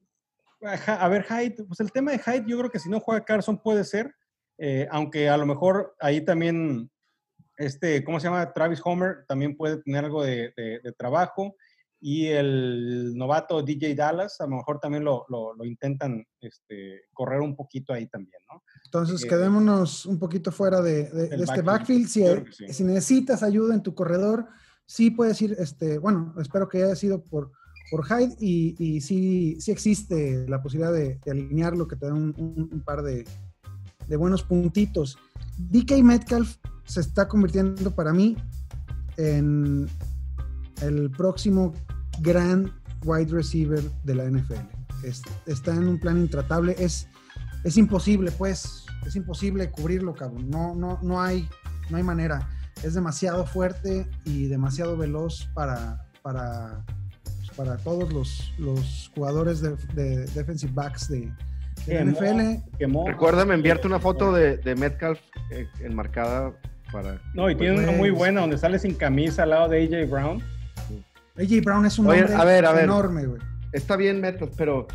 [0.88, 3.58] A ver, Hyde, pues el tema de Hyde, yo creo que si no juega Carson
[3.58, 4.14] puede ser,
[4.58, 6.90] eh, aunque a lo mejor ahí también,
[7.58, 8.52] este, ¿cómo se llama?
[8.54, 11.56] Travis Homer también puede tener algo de, de- de trabajo.
[12.02, 17.40] Y el novato DJ Dallas, a lo mejor también lo, lo- lo intentan este, correr
[17.40, 18.62] un poquito ahí también, ¿no?
[18.84, 21.66] Entonces, Eh, quedémonos un poquito fuera de, este backfield.
[21.66, 22.08] backfield.
[22.08, 22.84] Si, sí.
[22.84, 24.46] necesitas ayuda en tu corredor,
[24.86, 27.52] sí puedes ir, este, bueno, espero que haya sido por,
[27.90, 32.14] por Hyde y, y sí, sí existe la posibilidad de, de alinearlo, que te da
[32.14, 33.26] un, un- un par de,
[34.08, 35.18] de buenos puntitos.
[35.58, 38.38] DK Metcalf se está convirtiendo para mí
[39.18, 39.88] en
[40.82, 41.74] el próximo
[42.20, 42.72] gran
[43.04, 44.62] wide receiver de la NFL.
[45.04, 46.76] Es- está en un plan intratable.
[46.78, 47.08] Es,
[47.64, 48.86] es imposible, pues.
[49.06, 50.50] Es imposible cubrirlo, cabrón.
[50.50, 51.48] No, no, no, hay,
[51.90, 52.50] no hay manera.
[52.84, 56.84] Es demasiado fuerte y demasiado veloz para, para,
[57.24, 61.32] pues, para todos los, los jugadores de defensive backs de,
[61.86, 62.78] de Quemó, NFL.
[62.78, 63.08] quemó.
[63.08, 65.20] Recuérdame enviarte una foto de, de Metcalf
[65.52, 66.54] eh, enmarcada
[66.92, 67.20] para.
[67.34, 70.44] No, y tiene una muy buena donde sale sin camisa al lado de AJ Brown.
[71.38, 72.84] AJ Brown es un Oye, hombre a ver, a ver.
[72.86, 73.42] enorme, güey.
[73.74, 74.88] Está bien Metcalf, pero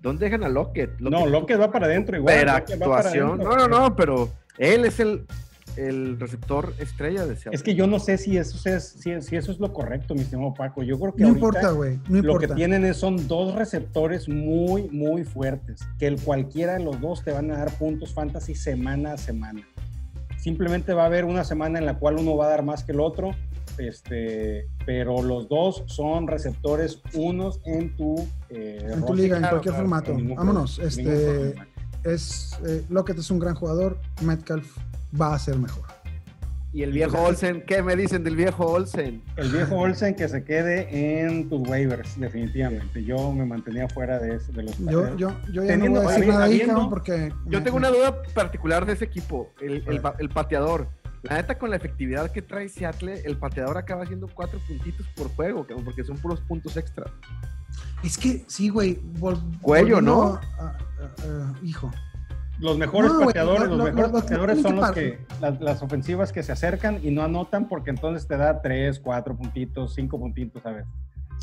[0.00, 0.98] ¿dónde dejan a Lockett?
[1.00, 2.34] No, Lockett va para adentro igual.
[2.34, 3.28] Pero Lockett va para actuación.
[3.28, 3.56] adentro.
[3.56, 5.26] No, no, no, pero él es el,
[5.76, 7.54] el receptor estrella de Seattle.
[7.54, 10.22] Es que yo no sé si eso es, si, si eso es lo correcto, mi
[10.22, 10.82] estimado Paco.
[10.82, 11.98] Yo creo que No importa, güey.
[12.08, 15.80] No lo que tienen es, son dos receptores muy, muy fuertes.
[15.98, 19.66] Que el cualquiera de los dos te van a dar puntos fantasy semana a semana.
[20.38, 22.92] Simplemente va a haber una semana en la cual uno va a dar más que
[22.92, 23.32] el otro.
[23.78, 29.56] Este, pero los dos son receptores unos en tu, eh, En tu liga, en Claro,
[29.56, 30.34] cualquier claro, formato.
[30.36, 30.78] Vámonos.
[30.78, 31.54] Este,
[32.04, 33.98] es, eh, Lockett es un gran jugador.
[34.22, 34.78] Metcalf
[35.20, 35.84] va a ser mejor.
[36.72, 39.22] Y el viejo Olsen, ¿qué me dicen del viejo Olsen?
[39.36, 43.02] El viejo Olsen que se quede en tus waivers, definitivamente.
[43.02, 46.16] Yo me mantenía fuera de, de los Yo, yo, yo ya Teniendo- no voy a
[46.18, 47.32] decir habi- nada ahí, cabrón, porque.
[47.46, 50.88] Yo me- tengo una duda particular de ese equipo, el, el el pateador.
[51.22, 55.28] La neta, con la efectividad que trae Seattle, el pateador acaba haciendo cuatro puntitos por
[55.34, 57.06] juego, porque son puros puntos extra.
[58.04, 59.00] Es que sí, güey.
[59.18, 60.34] vol- Cuello, ¿no?
[60.34, 60.76] a- a-
[61.22, 61.90] a- hijo.
[62.58, 66.32] Los mejores No, pateadores, lo- los lo- mejores pateadores son los que las, las ofensivas
[66.32, 70.62] que se acercan y no anotan porque entonces te da tres, cuatro puntitos, cinco puntitos,
[70.62, 70.86] ¿sabes?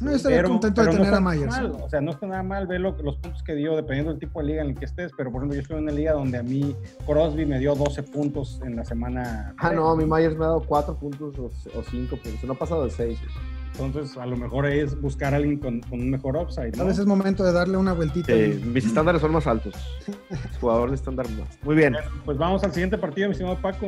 [0.02, 1.46] No, yo estaría contento de tener a Myers.
[1.52, 4.20] mal, o sea, no está nada mal ver lo- los puntos que dio dependiendo del
[4.20, 6.14] tipo de liga en el que estés, pero por ejemplo yo estoy en una liga
[6.14, 9.54] donde a mí Crosby me dio 12 puntos en la semana.
[9.60, 11.46] Ah, no, mi Myers me ha dado cuatro puntos o,
[11.78, 13.20] o cinco puntos, no ha pasado de seis.
[13.80, 16.86] Entonces a lo mejor es buscar a alguien con, con un mejor upside, ¿no?
[16.86, 18.32] vez es momento de darle una vueltita.
[18.32, 19.74] Eh, mis estándares son más altos.
[20.62, 21.58] Jugador de estándar más.
[21.64, 21.96] Muy bien.
[22.26, 23.88] Pues vamos al siguiente partido, mi estimado Paco.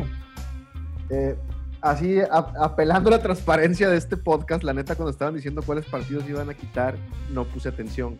[1.11, 1.35] Eh,
[1.81, 5.85] así, a- apelando a la transparencia de este podcast, la neta, cuando estaban diciendo cuáles
[5.85, 6.95] partidos iban a quitar,
[7.31, 8.17] no puse atención.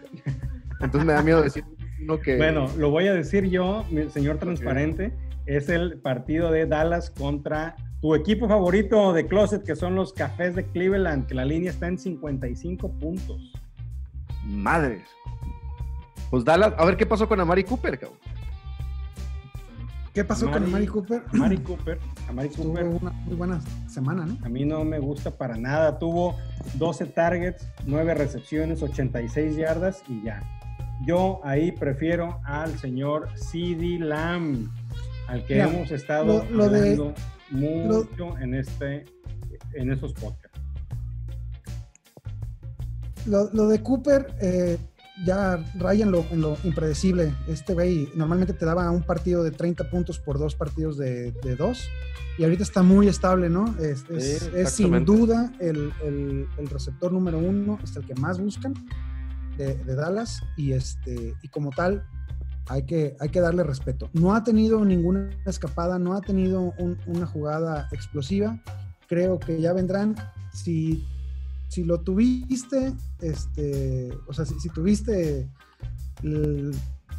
[0.82, 1.63] Entonces me da miedo decir
[2.01, 2.38] uno que.
[2.38, 5.13] Bueno, lo voy a decir yo, mi señor transparente.
[5.47, 10.55] Es el partido de Dallas contra tu equipo favorito de Closet, que son los Cafés
[10.55, 13.51] de Cleveland, que la línea está en 55 puntos.
[14.43, 15.03] Madres.
[16.29, 18.19] Pues Dallas, a ver qué pasó con Amari Cooper, cabrón.
[20.13, 21.23] ¿Qué pasó con Mari- Mari Cooper?
[21.34, 24.38] A Mari Cooper, a Mari Tuvo Cooper, una muy buena semana, ¿no?
[24.45, 25.99] a mí no me gusta para nada.
[25.99, 26.38] Tuvo
[26.75, 30.41] 12 targets, 9 recepciones, 86 yardas y ya.
[31.05, 34.69] Yo ahí prefiero al señor CD Lamb,
[35.27, 37.13] al que Mira, hemos estado lo- lo de-
[37.51, 39.05] mucho en este
[39.73, 40.60] en estos podcasts.
[43.25, 44.77] Lo, lo de Cooper, eh,
[45.25, 47.34] ya raya en lo, en lo impredecible.
[47.47, 51.55] Este güey normalmente te daba un partido de 30 puntos por dos partidos de, de
[51.55, 51.88] dos.
[52.38, 53.75] Y ahorita está muy estable, ¿no?
[53.79, 58.13] Es, es- Sí, es sin duda el, el- el receptor número uno, es el que
[58.15, 58.73] más buscan
[59.58, 60.41] de, de Dallas.
[60.58, 62.05] Y, este, y como tal,
[62.67, 64.10] hay que, hay que darle respeto.
[64.13, 68.60] No ha tenido ninguna escapada, no ha tenido un- una jugada explosiva.
[69.08, 70.15] Creo que ya vendrán.
[70.51, 71.06] Si,
[71.69, 75.49] si lo tuviste, este, o sea, si, si tuviste
[76.23, 76.71] el,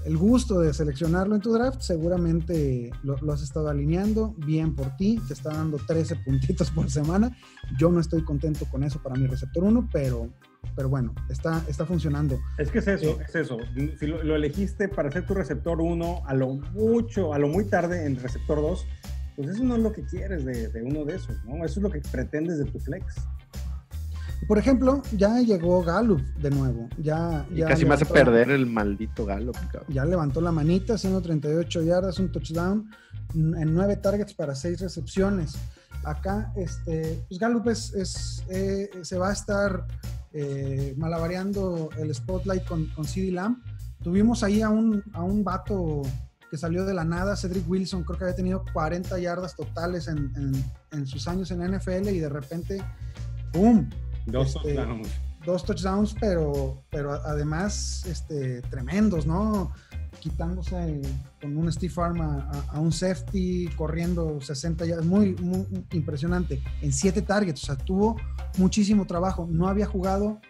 [0.07, 4.97] el gusto de seleccionarlo en tu draft, seguramente lo, lo has estado alineando bien por
[4.97, 5.21] ti.
[5.27, 7.37] Te está dando 13 puntitos por semana.
[7.77, 10.31] Yo no estoy contento con eso para mi receptor 1, pero,
[10.77, 12.39] pero bueno, está, está funcionando.
[12.57, 13.59] Es que es eso, Eh, es eso.
[13.99, 17.65] Si lo, lo elegiste para ser tu receptor 1, a lo mucho, a lo muy
[17.65, 18.87] tarde en receptor 2,
[19.35, 21.65] pues eso no es lo que quieres de, de uno de esos, ¿no?
[21.65, 23.17] Eso es lo que pretendes de tu flex.
[24.47, 26.89] Por ejemplo, ya llegó Gallup de nuevo.
[26.99, 29.53] Ya, Y ya casi me hace perder el maldito galo.
[29.53, 29.85] cabrón.
[29.89, 32.89] Ya levantó la manita, haciendo 38 yardas, un touchdown,
[33.35, 35.57] en 9 targets para 6 recepciones.
[36.05, 39.85] Acá, este, pues Gallup es, es, eh, se va a estar
[40.33, 43.59] eh, malabareando el spotlight con, con CD Lamb.
[44.05, 46.03] Tuvimos ahí a un, a un vato
[46.49, 50.31] que salió de la nada, Cedric Wilson, creo que había tenido 40 yardas totales en,
[50.37, 52.81] en- en sus años en la NFL y de repente,
[53.53, 53.89] ¡pum!
[54.27, 55.09] Dos Este, touchdowns.
[55.45, 59.73] dos touchdowns, pero, pero además este, tremendos, ¿no?
[60.21, 61.03] Quitándose
[61.41, 66.63] con un Steve Arm a, a- un safety, corriendo 60 yardas, muy, muy impresionante.
[66.83, 68.17] En siete targets, o sea, tuvo
[68.59, 69.47] muchísimo trabajo.
[69.49, 70.41] No había jugado,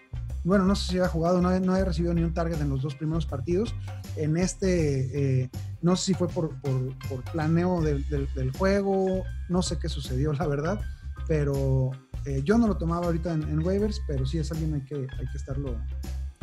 [0.44, 2.70] bueno, no sé si había jugado, no, había- no había recibido ni un target en
[2.70, 3.74] los dos primeros partidos.
[4.16, 5.50] En este, eh,
[5.82, 9.88] no sé si fue por, por- por planeo del, del- del juego, no sé qué
[9.90, 10.80] sucedió, la verdad,
[11.28, 11.90] pero
[12.26, 15.26] eh, yo no lo tomaba ahorita en, en waivers, pero sí es alguien que, hay
[15.30, 15.76] que estarlo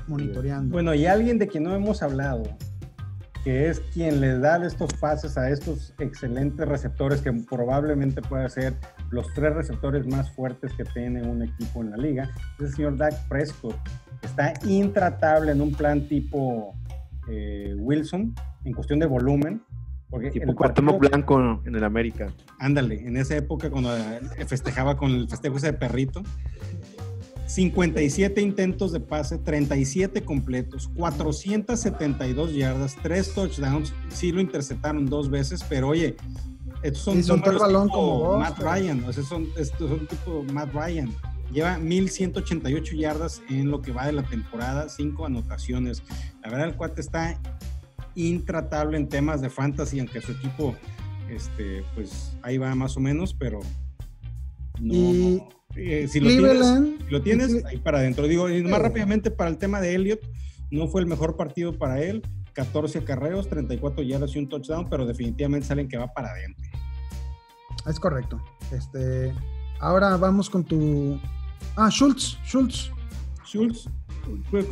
[0.08, 0.72] monitoreando.
[0.72, 2.44] Bueno, y alguien de quien no hemos hablado,
[3.44, 8.74] que es quien le da estos pases a estos excelentes receptores que probablemente pueda ser
[9.10, 12.98] los tres receptores más fuertes que tiene un equipo en la liga, es el señor
[12.98, 13.76] Dak Prescott.
[14.22, 16.74] Está intratable en un plan tipo
[17.28, 19.62] eh, Wilson, en cuestión de volumen.
[20.14, 22.32] Porque Tipo el Cuauhtémoc partido- Blanco en el América.
[22.60, 26.22] Ándale, en esa época cuando eh, festejaba con el festejo ese de perrito.
[27.48, 33.94] 57 intentos de pase, 37 completos, 472 yardas, 3 touchdowns.
[34.10, 36.16] Sí lo interceptaron dos veces, pero oye,
[36.84, 39.48] estos son Y el números balón tipo como vos, Matt pero- Ryan, o sea, son,
[39.58, 41.10] estos son tipo Matt Ryan.
[41.52, 46.02] Lleva 1188 yardas en lo que va de la temporada, 5 anotaciones.
[46.44, 47.38] La verdad, el cuate está
[48.16, 50.76] intratable en temas de fantasy, aunque su equipo,
[51.30, 53.60] este, pues ahí va más o menos, pero
[54.80, 54.94] no.
[54.94, 55.44] Y
[55.76, 56.68] eh, si lo tienes,
[57.06, 58.28] si lo tienes, ahí para adentro.
[58.28, 60.20] Digo, y más rápidamente para el tema de Elliot,
[60.72, 62.22] no fue el mejor partido para él.
[62.54, 66.64] 14 acarreos, 34 yardas y un touchdown, pero definitivamente salen que va para adentro.
[67.88, 68.40] es correcto.
[68.72, 69.34] Este,
[69.80, 71.20] ahora vamos con tu...
[71.76, 72.92] Ah, Schultz, Schultz.
[73.44, 73.90] Schultz,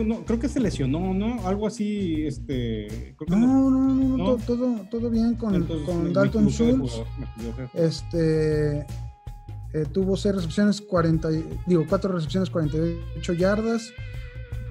[0.06, 1.46] no- creo que se lesionó, ¿no?
[1.48, 3.16] Algo así, este.
[3.18, 4.26] Creo que No, no, no, no, ¿No?
[4.36, 6.92] to- Todo, todo bien con, Entonces, con Dalton Schultz.
[6.92, 7.70] jugador.
[7.74, 8.80] Este
[9.74, 13.92] eh, tuvo seis recepciones, 40, y- digo, cuatro recepciones, 48 yardas.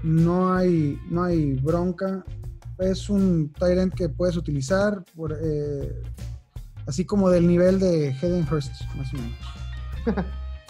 [0.03, 2.25] No hay, no hay bronca.
[2.79, 5.93] Es un end que puedes utilizar, por, eh,
[6.87, 9.37] así como del nivel de Hayden Hurst, más o menos.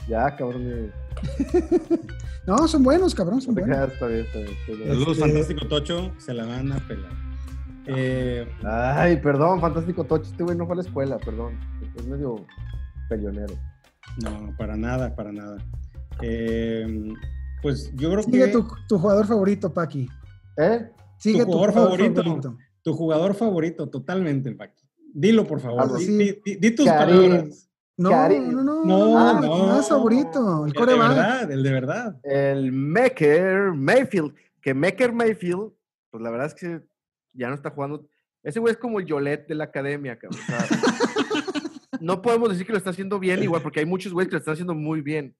[0.09, 0.91] Ya, cabrón.
[2.47, 3.93] No, son buenos, cabrón, son buenos.
[3.93, 4.89] está bien, está bien, está bien.
[4.89, 7.13] Saludos, Este- Fantástico Tocho, se la van a pelar.
[7.87, 10.31] Eh, Ay, perdón, fantástico Tocho.
[10.31, 11.59] Este güey no fue a la escuela, perdón.
[11.97, 12.37] Es medio
[13.09, 13.55] peleonero.
[14.23, 15.59] no, para nada, para nada.
[16.23, 17.13] Eh,
[17.63, 20.09] pues yo creo Sigue que tu, tu jugador favorito, Paqui.
[20.57, 20.91] ¿Eh?
[21.19, 22.57] Sigue Tu jugador favorito.
[22.83, 24.83] tu jugador favorito, totalmente, Paqui.
[25.13, 25.83] Dilo, por favor.
[25.83, 26.17] Algo Di, así.
[26.19, 27.17] di- di- di tus Karim.
[27.31, 27.70] palabras.
[28.01, 29.67] No, no, no, No, no, no.
[29.67, 30.65] no es favorito.
[30.65, 32.21] El El de verdad, el de verdad.
[32.23, 34.35] El Maker Mayfield.
[34.63, 35.73] Que Maker Mayfield,
[36.11, 36.81] pues la verdad es que
[37.35, 38.07] ya no está jugando.
[38.43, 40.41] Ese güey es como el Yolet de la academia, cabrón.
[40.43, 40.67] O sea,
[42.01, 44.39] no podemos decir que lo está haciendo bien igual, porque hay muchos güeyes que lo
[44.39, 45.37] están haciendo muy bien.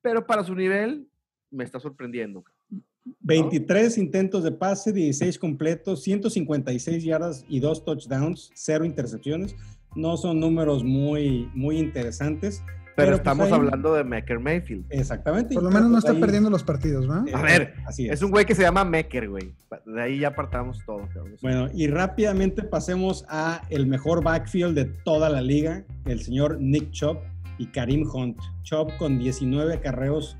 [0.00, 1.06] Pero para su nivel,
[1.50, 2.42] me está sorprendiendo.
[2.42, 2.84] cabrón.
[3.20, 9.54] 23 intentos de pase, 16 completos, 156 yardas y 2 touchdowns, 0 intercepciones.
[9.94, 12.62] No son números muy, muy interesantes.
[12.96, 14.84] Pero, pues, estamos ahí- hablando de Maker Mayfield.
[14.90, 15.54] Exactamente.
[15.54, 17.22] Por lo menos no está ahí- perdiendo los partidos, ¿va?
[17.28, 19.54] eh, A ver, así Es un güey que se llama Maker, güey.
[19.86, 21.08] De ahí ya apartamos todo.
[21.40, 26.90] Bueno, y rápidamente pasemos a el mejor backfield de toda la liga, el señor Nick
[26.90, 27.18] Chubb
[27.58, 28.36] y Karim Hunt.
[28.64, 30.36] Chubb con 19 acarreos,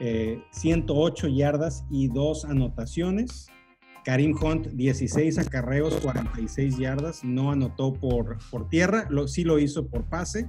[0.00, 3.46] eh, 108 yardas y dos anotaciones.
[4.04, 9.86] Karim Hunt, 16 acarreos, 46 yardas, no anotó por, por tierra, lo, sí lo hizo
[9.86, 10.48] por pase.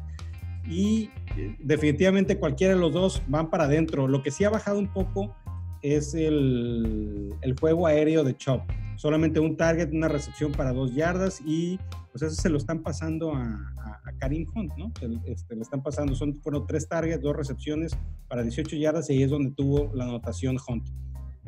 [0.68, 4.08] Y eh, definitivamente cualquiera de los dos van para adentro.
[4.08, 5.36] Lo que sí ha bajado un poco
[5.82, 8.62] es el, el juego aéreo de Chop.
[8.95, 11.80] Solamente un target, una recepción para dos yardas y
[12.12, 14.91] pues eso se lo están pasando a, a, Karim Hunt, ¿no?
[15.26, 17.97] Este, le están pasando, son, fueron tres targets, dos recepciones
[18.28, 20.88] para 18 yardas y ahí es donde tuvo la anotación Hunt.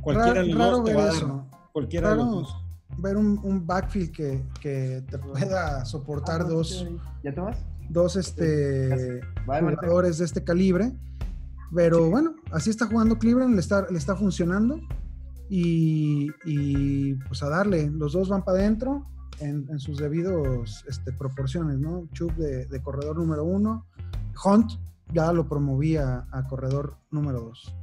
[0.02, 2.58] Cualquiera de los dos te va a dar, cualquiera de los dos.
[2.98, 6.88] Ver un, un backfield que, que, te pueda soportar ah, dos.
[7.24, 7.58] ¿Ya te vas?
[7.90, 10.94] Dos este, jugadores de este calibre.
[11.76, 14.80] Pero bueno, así está jugando Cleveland, le está, le está funcionando.
[15.50, 19.08] Y, y pues a darle, los dos van para adentro
[19.40, 22.08] en, sus debidos este, proporciones, ¿no?
[22.14, 23.86] Chubb de, de, corredor número uno,
[24.46, 24.74] Hunt
[25.12, 27.76] ya lo promovía a corredor número dos.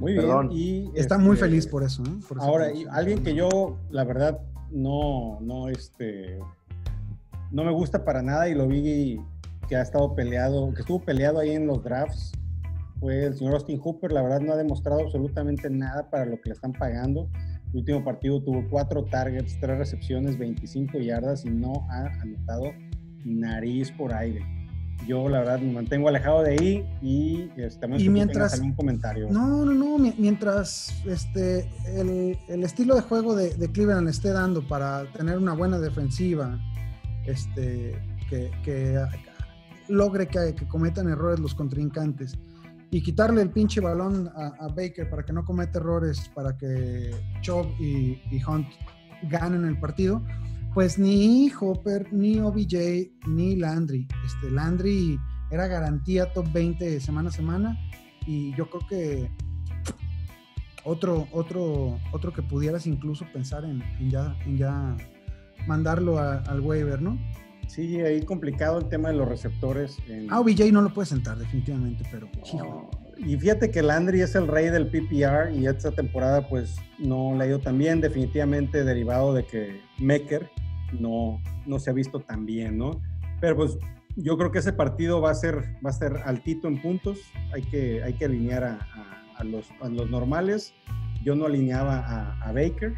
[0.00, 0.52] Muy bien.
[0.52, 2.02] Y está muy este, feliz por eso.
[2.04, 2.34] ¿eh?
[2.38, 4.40] ahora, alguien que yo, la verdad,
[4.70, 6.38] no, no, este,
[7.50, 9.20] no me gusta para nada y lo vi
[9.68, 12.32] que ha estado peleado, que estuvo peleado ahí en los drafts,
[13.00, 14.12] fue el señor Austin Hooper.
[14.12, 17.28] La verdad, no ha demostrado absolutamente nada para lo que le están pagando.
[17.70, 22.72] El último partido tuvo cuatro targets, tres recepciones, 25 yardas y no ha anotado
[23.24, 24.57] nariz por aire
[25.06, 29.28] yo la verdad me mantengo alejado de ahí y este, también y mientras algún comentario.
[29.30, 34.32] No, no, no, mientras este, el, el estilo de juego de, de, Cleveland le esté
[34.32, 36.58] dando para tener una buena defensiva,
[37.26, 39.02] este, que, que
[39.88, 42.38] logre que, que, cometan errores los contrincantes
[42.90, 47.10] y quitarle el pinche balón a, a Baker para que no cometa errores, para que
[47.42, 48.66] Chubb y, y Hunt
[49.30, 50.22] ganen el partido,
[50.74, 54.06] pues ni Hopper, ni OBJ, ni Landry.
[54.28, 55.18] Este, Landry
[55.50, 57.78] era garantía top 20 semana a semana
[58.26, 59.30] y yo creo que
[60.84, 64.94] otro, otro, otro que pudieras incluso pensar en, ya, ya
[65.66, 67.18] mandarlo al waiver, ¿no?
[67.68, 69.96] Sí, ahí complicado el tema de los receptores.
[70.08, 70.30] En...
[70.30, 72.28] Ah, OBJ no lo puede sentar definitivamente, pero
[73.16, 77.44] Y fíjate que Landry es el rey del PPR y esta temporada pues no le
[77.44, 80.50] ha ido tan bien, definitivamente derivado de que Mecker
[80.92, 83.00] no, no se ha visto tan bien, ¿no?
[83.40, 83.78] Pero pues
[84.20, 87.20] yo creo que ese partido va a ser, va a ser altito en puntos,
[87.54, 90.74] hay que, hay que alinear a, los, los, normales.
[91.22, 92.94] Yo no alineaba a, Baker,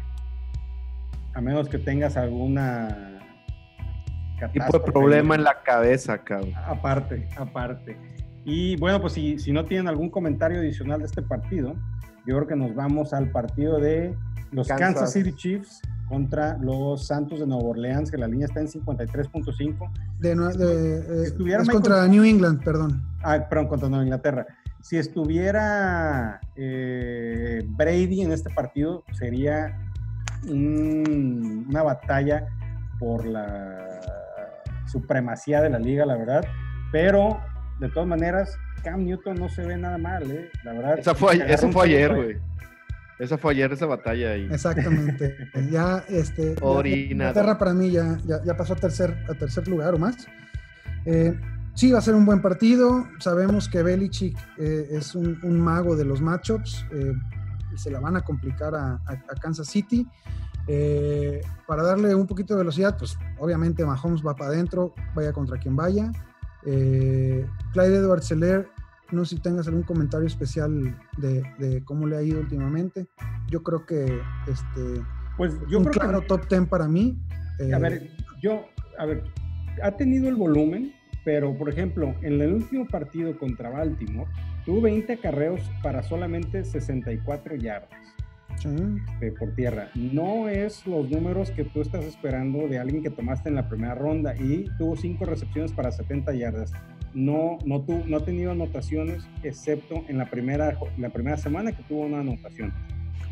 [1.35, 3.19] a menos que tengas alguna
[4.51, 6.53] tipo de problema en la cabeza, cabrón.
[6.65, 7.95] Aparte, aparte.
[8.43, 11.75] Y bueno, pues si, si no tienen algún comentario adicional de este partido,
[12.25, 14.15] yo creo que nos vamos al partido de
[14.51, 15.81] los Kansas City Chiefs
[16.11, 19.91] contra los Santos de Nueva Orleans, que la línea está en 53.5.
[20.19, 23.01] De, de, eh, es contra New England, perdón.
[23.23, 24.45] Ah, perdón, contra Nueva Inglaterra.
[24.81, 29.79] Si estuviera eh, Brady en este partido, sería
[30.49, 32.45] una batalla
[32.99, 34.01] por la
[34.87, 36.43] supremacía de la liga, la verdad.
[36.91, 37.39] Pero,
[37.79, 40.49] de todas maneras, Cam Newton no se ve nada mal, ¿eh?
[40.65, 40.99] La verdad.
[40.99, 42.50] Esa fue, eso fue ayer, güey.
[43.21, 44.47] Esa fue ayer esa batalla ahí.
[44.51, 45.37] Exactamente.
[45.71, 46.55] ya, este.
[46.85, 50.27] Inglaterra para mí ya, ya, pasó a tercer, a tercer lugar o más.
[51.05, 51.39] Eh,
[51.75, 53.07] sí, va a ser un buen partido.
[53.19, 56.83] Sabemos que Belichick eh, es un, mago de los matchups.
[56.93, 57.13] Eh,
[57.71, 58.99] y se la van a complicar a,
[59.39, 60.07] Kansas City.
[61.67, 65.75] para darle un poquito de velocidad, pues obviamente Mahomes va para adentro, vaya contra quien
[65.75, 66.11] vaya.
[66.63, 68.67] Clyde Edwards Seller
[69.11, 73.07] no sé si tengas algún comentario especial de, cómo le ha ido últimamente.
[73.49, 74.05] Yo creo que
[74.47, 75.03] este
[75.37, 77.17] pues yo un creo claro top 10 para mí.
[77.73, 78.65] a ver, eh, yo,
[78.97, 79.23] a ver,
[79.81, 80.93] ha tenido el volumen,
[81.23, 84.29] pero por ejemplo, en el último partido contra Baltimore,
[84.65, 87.89] tuvo 20 acarreos para solamente 64 yardas.
[88.53, 89.89] Este, por tierra.
[89.95, 93.95] No es los números que tú estás esperando de alguien que tomaste en la primera
[93.95, 96.71] ronda y tuvo 5 recepciones para 70 yardas
[97.13, 101.83] no, no, tu, no ha tenido anotaciones, excepto en la primera, la primera semana que
[101.83, 102.73] tuvo una anotación.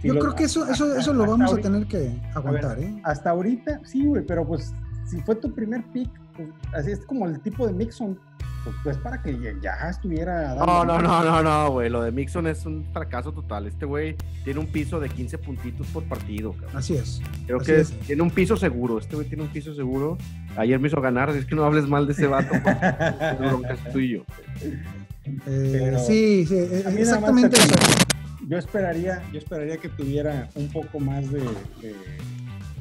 [0.03, 3.01] Yo creo que eso, eso, eso lo vamos a tener que aguantar, ¿eh?
[3.03, 4.73] Hasta ahorita, sí, güey, pero pues
[5.05, 8.17] si fue tu primer pick, pues, así es como el tipo de Mixon
[8.63, 10.55] pues, pues, para que ya, estuviera.
[10.55, 11.89] No, no, no, no, no, güey.
[11.89, 13.67] Lo de Mixon es un fracaso total.
[13.67, 16.55] Este güey tiene un piso de 15 puntitos por partido.
[16.73, 17.21] Así es.
[17.45, 18.99] Creo que tiene un piso seguro.
[18.99, 20.17] Este güey tiene un piso seguro.
[20.57, 21.29] Ayer me hizo ganar.
[21.29, 22.53] Así es que no hables mal de ese vato.
[23.73, 24.25] es tuyo.
[25.45, 27.57] Eh, sí, sí, e, exactamente.
[28.47, 31.95] Yo esperaría, yo esperaría que tuviera un poco más de, de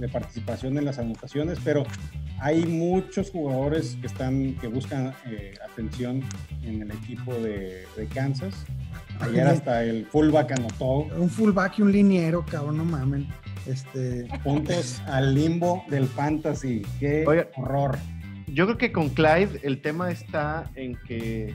[0.07, 1.84] participación en las anotaciones, pero
[2.40, 6.22] hay muchos jugadores que están que buscan eh, atención
[6.62, 8.55] en el equipo de, Kansas.
[9.20, 11.09] Ayer hasta el fullback anotó.
[11.16, 13.26] Un fullback y un liniero, cabrón, no mamen.
[13.66, 16.82] Este, Puntos al limbo del fantasy.
[17.01, 17.24] Qué
[17.57, 17.99] horror.
[18.46, 21.55] Yo creo que con Clyde el tema está en que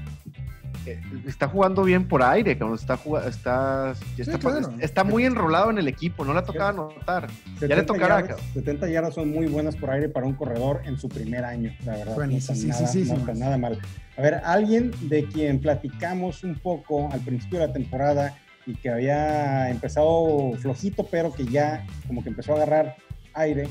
[1.28, 4.74] está jugando bien por aire, cuando está, está, Sí, está, claro.
[4.80, 7.28] está muy enrolado en el equipo, no le ha tocado anotar.
[7.62, 8.22] Ya le tocará.
[8.22, 11.74] yardas, 70 yardas son muy buenas por aire para un corredor en su primer año,
[11.86, 12.16] la verdad.
[12.16, 13.38] Bueno, no está sí, sí, nada, sí, sí, no sí, está más.
[13.40, 13.80] nada mal.
[14.18, 18.90] A ver, alguien de quien platicamos un poco al principio de la temporada y que
[18.90, 22.96] había empezado flojito, pero que ya como que empezó a agarrar
[23.34, 23.68] aire,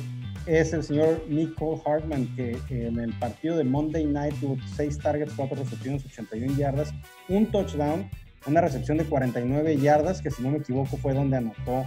[0.46, 5.32] es el señor Nicole Hartman, que en el partido de Monday Night tuvo 6 targets,
[5.36, 6.92] 4 recepciones, 81 yardas,
[7.28, 8.08] un touchdown,
[8.46, 11.84] una recepción de 49 yardas, que si no me equivoco fue donde anotó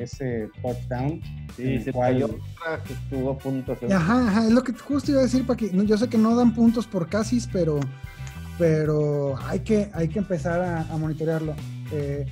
[0.00, 1.20] ese touchdown.
[1.56, 2.28] Sí, se cual- cayó
[2.86, 5.44] que estuvo a punto de hacer- Ajá, ajá, es lo que justo iba a decir,
[5.46, 5.70] Paqui.
[5.72, 7.80] No, Yo sé que no dan puntos por casis, pero,
[8.58, 11.54] pero hay, que, hay que empezar a, a monitorearlo.
[11.92, 12.26] Eh,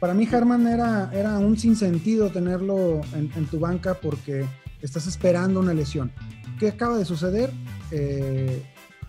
[0.00, 4.44] para mí, Harman era, era un sinsentido tenerlo en, en tu banca porque
[4.84, 6.12] estás esperando una lesión.
[6.58, 7.50] ¿Qué acaba de suceder?
[7.90, 8.62] Eh,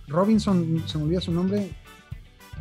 [0.08, 1.72] Robinson, se me olvida su nombre,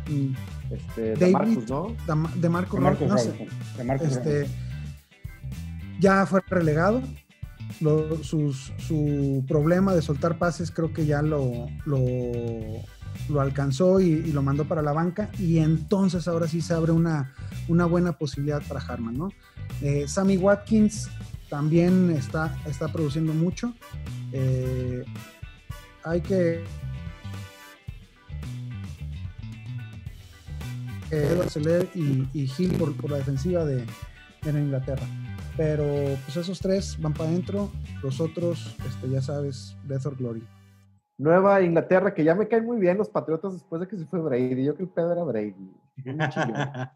[0.09, 0.33] mm,
[0.73, 1.95] Este, David- Marcus, ¿no?
[2.07, 3.47] Dam- de Marco De Marcus no sé.
[3.77, 4.55] De Marcus Este, Robinson.
[5.99, 7.01] ya fue relegado.
[7.81, 11.99] Lo- sus- su problema de soltar pases creo que ya lo, lo,
[13.29, 15.29] lo alcanzó y, y lo mandó para la banca.
[15.39, 17.33] Y entonces ahora sí se abre una,
[17.67, 19.17] una buena posibilidad para Harman.
[19.17, 19.29] ¿no?
[19.81, 21.09] Eh, Sammy Watkins
[21.49, 23.73] también está, está produciendo mucho.
[24.31, 25.03] Eh,
[26.03, 26.63] hay que...
[31.11, 33.85] eh, Edward Seller y, y Hill por, por la defensiva de,
[34.43, 35.05] de Inglaterra.
[35.57, 35.85] Pero
[36.25, 37.71] pues esos tres van para adentro,
[38.03, 40.43] los otros, este, ya sabes, Death or Glory.
[41.17, 44.19] Nueva Inglaterra, que ya me caen muy bien los Patriotas después de que se fue
[44.19, 44.65] Brady.
[44.65, 45.71] Yo creo que el pedo era Brady.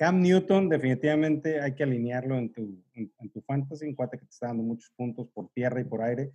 [0.00, 2.62] Cam Newton, definitivamente hay que alinearlo en tu,
[2.94, 5.84] en, en tu fantasy, un cuate que te está dando muchos puntos por tierra y
[5.84, 6.32] por aire.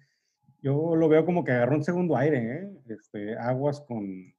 [0.61, 2.69] Yo lo veo como que agarró un segundo aire, ¿eh?
[2.89, 4.31] este, aguas con,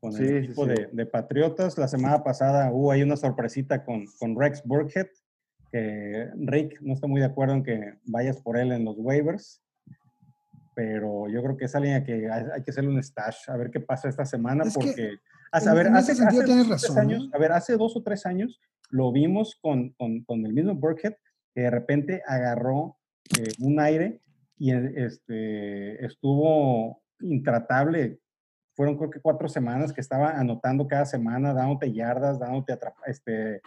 [0.00, 0.72] con Sí, el equipo sí.
[0.72, 1.78] De, de Patriotas.
[1.78, 5.06] La semana pasada hubo ahí una sorpresita con, con Rex Burkhead,
[5.70, 9.62] que Rick no está muy de acuerdo en que vayas por él en los waivers,
[10.74, 13.56] pero yo creo que es alguien a que hay, hay que hacerle un stash, a
[13.56, 15.20] ver qué pasa esta semana, Es porque...
[15.52, 17.34] a ver, en ese hace, sentido hace tienes razón, años, ¿no?
[17.34, 21.14] a ver, hace dos o tres años lo vimos con, con, con el mismo Burkhead,
[21.54, 22.96] que de repente agarró
[23.38, 24.20] eh, un aire
[24.58, 28.20] y este, estuvo intratable.
[28.74, 33.60] Fueron creo que cuatro semanas que estaba anotando cada semana, dándote yardas, dándote atrapa- este,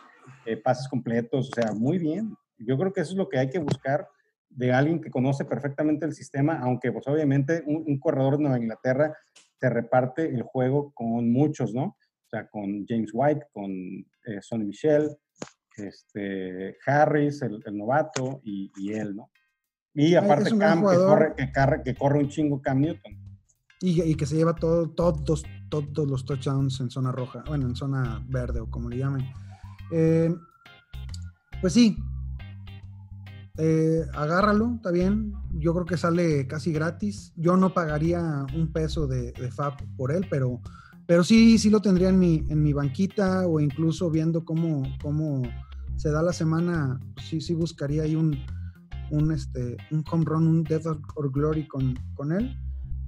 [0.45, 2.35] eh, pases completos, o sea, muy bien.
[2.57, 4.07] Yo creo que eso es lo que hay que buscar
[4.49, 8.57] de alguien que conoce perfectamente el sistema, aunque pues obviamente un, un corredor de Nueva
[8.57, 9.15] Inglaterra
[9.61, 11.83] se reparte el juego con muchos, ¿no?
[11.83, 15.15] O sea, con James White, con eh, Sonny Michel,
[15.77, 19.29] este, Harris, el, el novato, y, y él, ¿no?
[19.93, 23.13] Y aparte Cam, que corre, que, corre, que corre un chingo Cam Newton.
[23.81, 27.75] Y, y que se lleva todo, todos, todos los touchdowns en zona roja, bueno, en
[27.75, 29.25] zona verde o como le llamen.
[29.91, 30.33] Eh,
[31.61, 31.97] pues sí,
[33.63, 35.33] eh, agárralo, está bien.
[35.53, 37.31] Yo creo que sale casi gratis.
[37.35, 38.19] Yo no pagaría
[38.55, 40.59] un peso de, de FAB por él, pero,
[41.05, 45.43] pero sí, sí lo tendría en mi, en mi banquita o incluso viendo cómo, cómo
[45.95, 48.35] se da la semana, sí, sí buscaría ahí un,
[49.11, 52.57] un, este, un home run, un Death or Glory con, con él.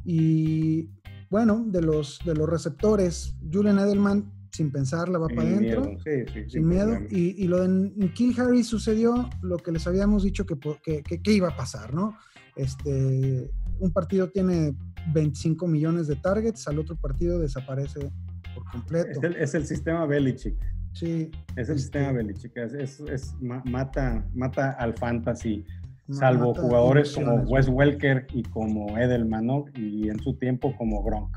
[0.06, 0.88] Y
[1.32, 6.00] bueno, de los, de los receptores, Julian Edelman, sin pensarla, va para Sin adentro, miedo,
[6.04, 6.86] sí, sí, sin miedo.
[6.92, 7.08] problema.
[7.12, 11.22] Y, y lo de Kill Harry sucedió lo que les habíamos dicho que, que, que-
[11.22, 12.16] que iba a pasar, ¿no?
[12.56, 13.50] Este,
[13.80, 14.76] un partido tiene
[15.12, 18.12] 25 millones de targets, al otro partido desaparece
[18.54, 19.10] por completo.
[19.10, 20.56] Es el, es el sistema Belichick.
[20.94, 22.56] Sí, Es el Este- sistema Belichick.
[22.56, 25.66] Es, es- es- ma- mata, mata al fantasy.
[26.12, 27.68] salvo jugadores como Wes.
[27.70, 29.66] Welker y como Edelman, ¿no?
[29.76, 31.36] Y en su tiempo como Gronk.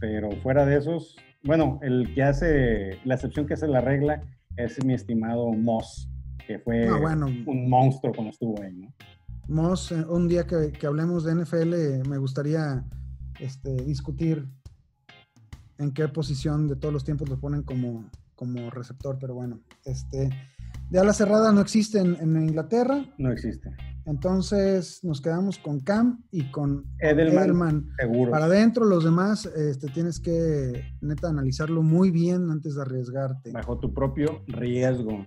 [0.00, 4.22] Pero fuera de esos, bueno, el que hace, la excepción que hace la regla
[4.56, 6.08] es mi estimado Moss,
[6.46, 7.26] que fue Ah, bueno.
[7.26, 8.92] un monstruo cuando estuvo ahí, ¿no?
[9.48, 12.84] Moss, eh, un día que, que hablemos de NFL, me gustaría
[13.40, 14.46] este, discutir
[15.78, 20.28] en qué posición de todos los tiempos lo ponen como, como receptor, pero bueno, este,
[20.90, 23.70] de ala cerrada no existe en, en Inglaterra, No existe.
[24.08, 27.86] Entonces nos quedamos con Cam y con Edelman, Edelman.
[27.98, 28.30] seguro.
[28.30, 33.52] Para adentro, los demás, este, tienes que neta analizarlo muy bien antes de arriesgarte.
[33.52, 35.26] bajo tu propio riesgo.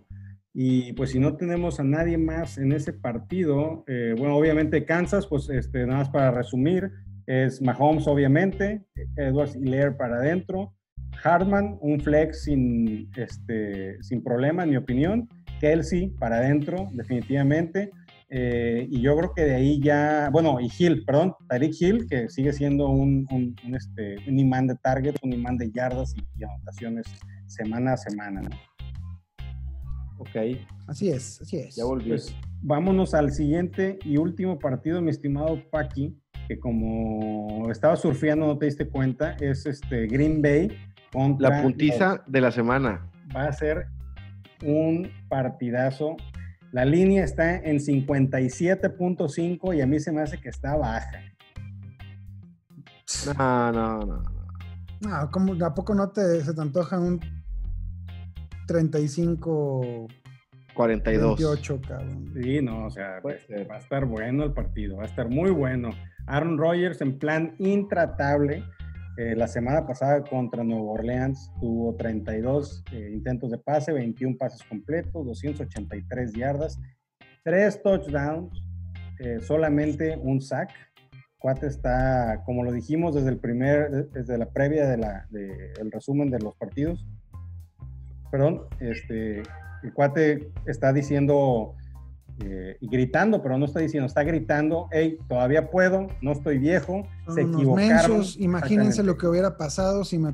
[0.53, 5.27] Y pues si no tenemos a nadie más en ese partido, eh, bueno, obviamente Kansas,
[5.27, 6.91] pues este, nada más para resumir,
[7.27, 8.83] es Mahomes obviamente,
[9.15, 10.73] Edwards Hilaire para adentro,
[11.23, 15.29] Hartman, un flex sin, este, sin problema, en mi opinión,
[15.59, 17.91] Kelsey para adentro, definitivamente,
[18.33, 22.29] Eh, y yo creo que de ahí ya, bueno, y Hill, perdón, Tariq Hill, que
[22.29, 27.07] sigue siendo un, un, este, un imán de targets, un imán de yardas y, anotaciones
[27.47, 28.41] semana a semana.
[28.41, 28.49] ¿no?
[30.17, 30.57] Ok.
[30.87, 31.75] Así es, así es.
[31.75, 32.07] Ya volví.
[32.07, 36.17] Pues, vámonos al siguiente y último partido, mi estimado Paqui,
[36.47, 40.69] que como estaba surfeando, no te diste cuenta, es este Green Bay
[41.11, 41.49] contra...
[41.49, 43.11] La puntiza de la semana.
[43.35, 43.87] Va a ser
[44.63, 46.15] un partidazo.
[46.71, 51.19] La línea está en 57.5 y a mí se me hace que está baja.
[53.37, 54.23] No, no, no.
[55.01, 57.19] No, ¿cómo, ¿a poco no te, se te antoja un
[58.67, 60.07] 35
[60.73, 61.37] 42.
[61.37, 62.33] 28, cabrón.
[62.33, 65.51] Sí, no, o sea, este, va a estar bueno el partido, va a estar muy
[65.51, 65.89] bueno.
[66.27, 68.63] Aaron Rodgers en plan intratable.
[69.21, 74.63] Eh, la semana pasada contra Nueva Orleans tuvo 32 eh, intentos de pase, 21 pases
[74.63, 76.79] completos, 283 yardas,
[77.43, 78.63] 3 touchdowns,
[79.19, 80.71] eh, solamente un sack.
[81.37, 86.31] Cuate está, como lo dijimos desde el primer, desde la previa del de el resumen
[86.31, 87.05] de los partidos,
[88.31, 89.43] perdón, este,
[89.83, 91.75] el cuate está diciendo
[92.43, 97.03] eh, y gritando, pero no está diciendo, está gritando, hey, todavía puedo, no estoy viejo,
[97.33, 98.23] se equivocaron.
[98.37, 100.33] imagínense lo que hubiera pasado si me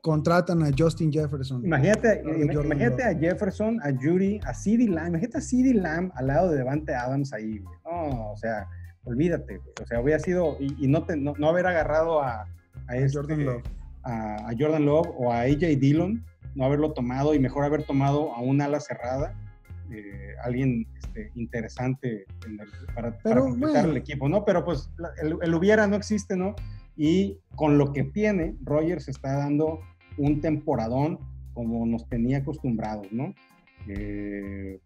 [0.00, 1.64] contratan a Justin Jefferson.
[1.64, 6.50] Imagínate, imagínate a Jefferson, a Judy, a CeeDee Lamb, imagínate a CeeDee Lamb al lado
[6.50, 8.66] de Devante Adams ahí, No, o sea,
[9.04, 12.46] olvídate, o sea, hubiera sido, y, no, no, haber agarrado a,
[12.86, 13.62] a, este, Jordan Love.
[14.02, 16.24] A, a, Jordan Love o a AJ Dillon,
[16.54, 19.34] no haberlo tomado y mejor haber tomado a un ala cerrada,
[19.90, 22.24] eh, alguien este, interesante
[22.94, 24.44] para, completar el equipo, ¿no?
[24.44, 24.90] Pero pues
[25.22, 26.54] el, hubiera no existe, ¿no?
[26.96, 29.80] Y con lo que tiene, Rogers está dando
[30.16, 31.18] un temporadón
[31.54, 33.34] como nos tenía acostumbrados, ¿no?
[33.88, 34.80] Eh,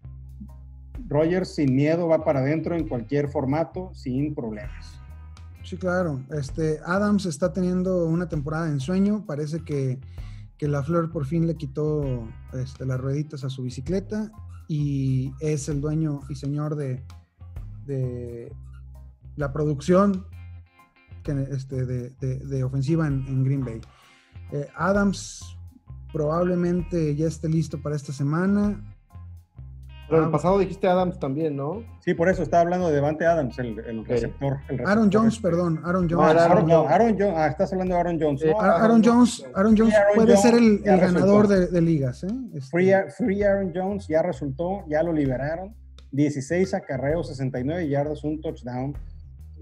[1.08, 5.00] Rogers sin miedo va para adentro en cualquier formato, sin problemas.
[5.62, 6.22] Sí, claro.
[6.30, 9.24] Este, Adams está teniendo una temporada en sueño.
[9.26, 9.98] Parece que
[10.58, 14.30] que la Flor por fin le quitó este, las rueditas a su bicicleta
[14.68, 17.02] y es el dueño y señor de,
[19.36, 20.26] la producción
[21.50, 23.80] este, de, ofensiva en, Green Bay.
[24.52, 25.56] Eh, Adams
[26.12, 28.93] probablemente ya esté listo para esta semana.
[30.08, 31.82] Pero el ah, pasado dijiste Adams también, ¿no?
[32.00, 36.36] Sí, por eso estaba hablando de Devante Adams, el, receptor, Aaron Jones, perdón, Aaron Jones.
[36.36, 37.34] Aaron, Jones.
[37.36, 38.44] Ah, estás hablando de Aaron Jones.
[38.58, 42.22] Aaron, Jones, Aaron Jones puede ser el, ganador de, ligas.
[42.24, 42.28] ¿eh?
[42.54, 45.74] Este, free, Aaron Jones ya resultó, ya lo liberaron.
[46.12, 48.94] 16 acarreos, 69 yardas, un touchdown.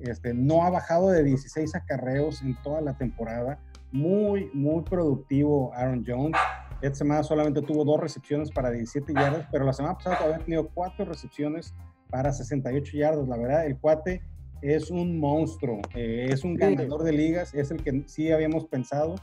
[0.00, 3.58] Este, no ha bajado de 16 acarreos en toda la temporada.
[3.92, 6.36] Muy, muy productivo Aaron Jones.
[6.82, 10.68] Esta semana solamente tuvo dos recepciones para 17 yardas, pero la semana pasada había tenido
[10.74, 11.72] cuatro recepciones
[12.10, 13.28] para 68 yardas.
[13.28, 14.20] La verdad, el cuate
[14.62, 19.14] es un monstruo, eh, es un ganador de ligas, es el que sí habíamos pensado.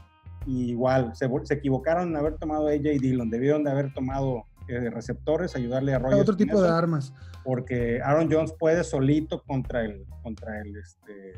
[0.46, 4.88] Y igual, se, equivocaron en haber tomado a AJ Dillon, debieron de haber tomado eh,
[4.88, 6.22] receptores, ayudarle a Rogers.
[6.22, 7.12] Otro tipo de armas.
[7.44, 11.34] Porque Aaron Jones puede solito contra el, contra el este,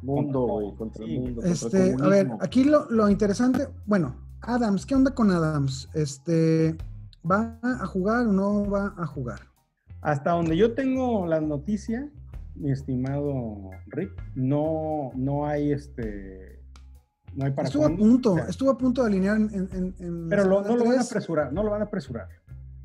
[0.00, 1.42] mundo, contra, el mundo.
[1.42, 5.88] Este, a ver, aquí lo, lo interesante, bueno, Adams, ¿qué onda con Adams?
[5.94, 6.76] Este,
[7.28, 9.40] ¿Va a jugar o no va a jugar?
[10.00, 12.10] Hasta donde yo tengo la noticia,
[12.56, 16.60] mi estimado Rick, no, no hay este.
[17.34, 20.26] No hay para estuvo a punto, estuvo a punto de alinear en.
[20.28, 22.28] pero no lo van a apresurar, no lo van a apresurar.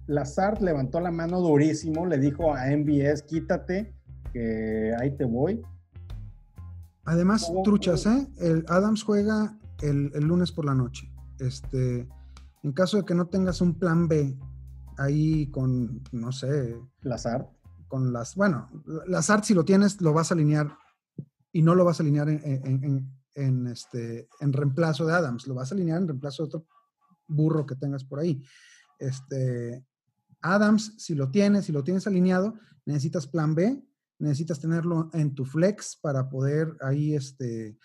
[0.05, 3.93] Lazard levantó la mano durísimo, le dijo a MBS, quítate,
[4.32, 5.62] que ahí te voy.
[7.03, 8.28] Además, truchas, ¿eh?
[8.38, 11.12] El Adams juega el lunes por la noche.
[11.39, 12.07] Este,
[12.63, 14.38] en caso de que no tengas un plan B
[14.97, 16.79] ahí con, no sé.
[17.01, 17.49] Las art.
[17.88, 18.69] Con las, bueno,
[19.07, 20.77] las art si lo tienes, lo vas a alinear
[21.53, 25.75] y no lo vas a alinear en, este, en reemplazo de Adams, lo vas a
[25.75, 26.67] alinear en reemplazo de otro
[27.27, 28.43] burro que tengas por ahí.
[28.99, 29.85] Este,
[30.41, 33.81] Adams, si lo tienes, si lo tienes alineado, necesitas plan B,
[34.19, 37.77] necesitas tenerlo en tu flex para poder ahí este,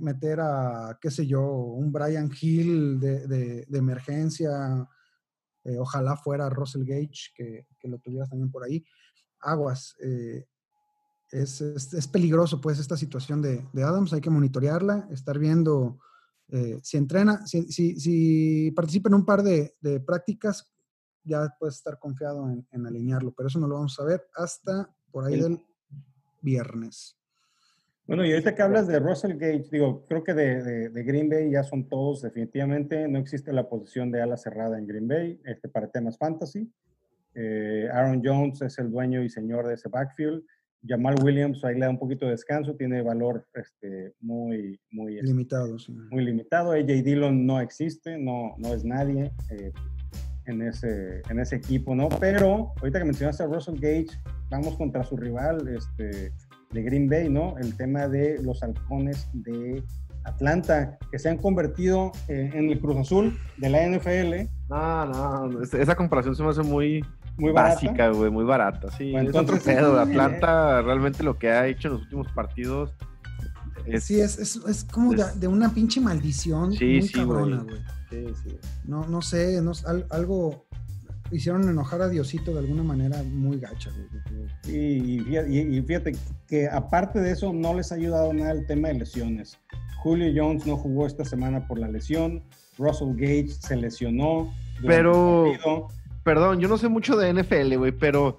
[0.00, 4.88] meter a, qué sé yo, un Brian Hill de, emergencia,
[5.64, 8.84] eh, ojalá fuera Russell Gage, que, lo tuvieras también por ahí.
[9.40, 10.46] Aguas, eh,
[11.30, 15.98] es, es, peligroso pues esta situación de, Adams, hay que monitorearla, estar viendo
[16.48, 19.74] eh, si entrena, si, si, participa en un par de,
[20.06, 20.72] prácticas,
[21.24, 24.94] ya puedes estar confiado en, en, alinearlo, pero eso no lo vamos a ver hasta
[25.10, 25.60] por ahí del
[26.40, 27.17] viernes.
[28.08, 31.62] Bueno, y ahorita que hablas de Russell Gage, digo, creo que de, Green Bay ya
[31.62, 35.88] son todos definitivamente, no existe la posición de ala cerrada en Green Bay este, para
[35.88, 36.72] temas fantasy.
[37.34, 40.42] Eh, Aaron Jones es el dueño y señor de ese backfield.
[40.86, 45.26] Jamal Williams ahí le da un poquito de descanso, tiene valor este, muy, muy este,
[45.26, 45.78] limitado.
[45.78, 45.92] Sí.
[46.10, 46.72] Muy limitado.
[46.72, 49.70] AJ Dillon no existe, no, no es nadie eh,
[50.46, 52.08] en, ese, en ese equipo, ¿no?
[52.08, 56.32] Pero ahorita que mencionaste a Russell Gage, vamos contra su rival este,
[56.70, 57.56] de Green Bay, ¿no?
[57.58, 59.82] El tema de los halcones de
[60.24, 64.48] Atlanta, que se han convertido eh, en el Cruz Azul de la NFL.
[64.68, 67.04] No, no, esa comparación se me hace muy,
[67.38, 68.90] muy básica, güey, muy barata.
[68.92, 70.00] Sí, bueno, entonces, es otro pedo.
[70.00, 72.92] Atlanta realmente lo que ha hecho en los últimos partidos.
[73.86, 74.04] Es...
[74.04, 75.40] Sí, es, es, es como es...
[75.40, 77.78] De, una pinche maldición sí, muy sí, cabrona, güey.
[78.10, 78.58] Sí, sí.
[78.84, 79.72] No, no sé, no,
[80.10, 80.66] algo
[81.30, 83.90] hicieron enojar a Diosito de alguna manera muy gacha.
[83.90, 84.74] Güey.
[84.74, 86.16] Y, y, y, fíjate
[86.46, 89.58] que aparte de eso no les ha ayudado nada el tema de lesiones.
[90.02, 92.42] Julio Jones no jugó esta semana por la lesión.
[92.78, 94.52] Russell Gage se lesionó.
[94.82, 95.46] Pero
[96.22, 98.38] perdón, yo no sé mucho de NFL, güey, pero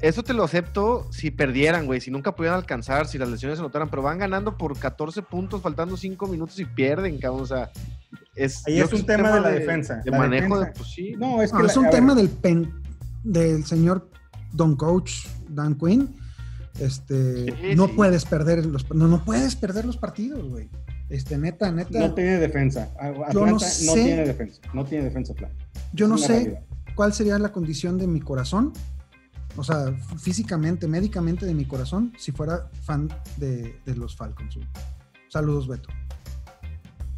[0.00, 3.62] eso te lo acepto si perdieran, güey, si nunca pudieran alcanzar, si las lesiones se
[3.62, 7.70] notaran, pero van ganando por 14 puntos, faltando 5 minutos y pierden, cabrón, o sea,
[8.44, 9.96] es, Ahí es un, tema, tema, de la defensa.
[9.96, 10.66] De la manejo defensa.
[10.66, 11.14] de, pues sí.
[11.18, 12.72] No, es, que no, la, es un tema del, pen,
[13.22, 14.08] del señor
[14.52, 16.14] Don Coach Dan Quinn.
[16.78, 17.92] Este, sí, no sí.
[17.94, 20.70] puedes perder los, no, no puedes perder los partidos, güey.
[21.10, 21.98] Este, neta, neta.
[21.98, 22.90] No tiene defensa.
[22.98, 24.60] Atlanta yo no, no sé, tiene defensa.
[24.72, 25.52] No tiene defensa plan.
[25.92, 26.60] Yo no sé realidad.
[26.94, 28.72] cuál sería la condición de mi corazón,
[29.56, 34.56] o sea, físicamente, médicamente de mi corazón, si fuera fan de, de los Falcons.
[35.28, 35.88] Saludos, Beto.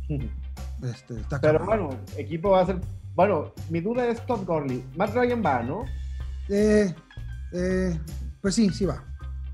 [0.82, 1.88] Este, está Pero cabrón.
[1.88, 2.80] bueno, equipo va a ser.
[3.14, 4.84] Bueno, mi duda es Todd Gurley.
[4.96, 5.84] Matt Ryan va, ¿no?
[6.48, 6.94] Eh,
[7.52, 8.00] eh,
[8.40, 9.04] pues sí, sí va.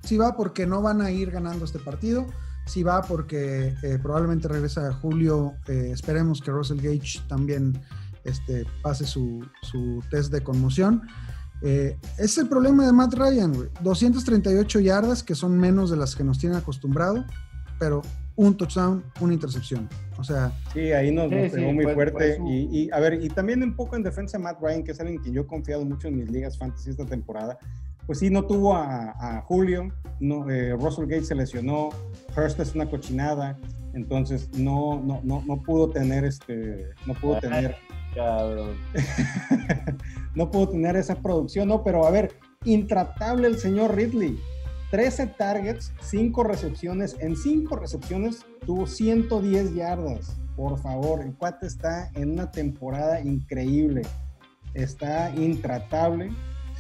[0.03, 2.27] Sí va porque no van a ir ganando este partido.
[2.67, 5.55] Sí va porque eh, probablemente regresa Julio.
[5.67, 7.81] Eh, esperemos que Russell Gage también
[8.25, 11.03] este, pase su, su, test de conmoción.
[11.63, 13.69] Eh, es el problema de Matt Ryan, güey.
[13.83, 17.25] 238 yardas, que son menos de las que nos tienen acostumbrado,
[17.79, 18.03] pero
[18.37, 19.89] un touchdown, una intercepción.
[20.19, 20.53] O sea.
[20.73, 22.37] Sí, ahí nos, nos sí, pegó sí, muy pues, fuerte.
[22.39, 24.91] Pues, y, y, a ver, y también un poco en defensa de Matt Ryan, que
[24.91, 27.59] es alguien que yo he confiado mucho en mis ligas fantasy esta temporada.
[28.07, 29.89] Pues sí, no tuvo a, a Julio,
[30.19, 31.91] no, eh, Russell Gates se lesionó,
[32.35, 33.59] Hurst es una cochinada,
[33.93, 37.77] entonces no, no, no, no pudo tener este, no pudo tener.
[38.15, 38.77] Cabrón.
[40.35, 42.33] no pudo tener esa producción, no, pero a ver,
[42.65, 44.39] intratable el señor Ridley.
[44.91, 47.17] 13 targets, 5 recepciones.
[47.21, 50.41] En 5 recepciones tuvo 110 yardas.
[50.57, 54.03] Por favor, el cuate está en una temporada increíble.
[54.75, 56.31] Está intratable.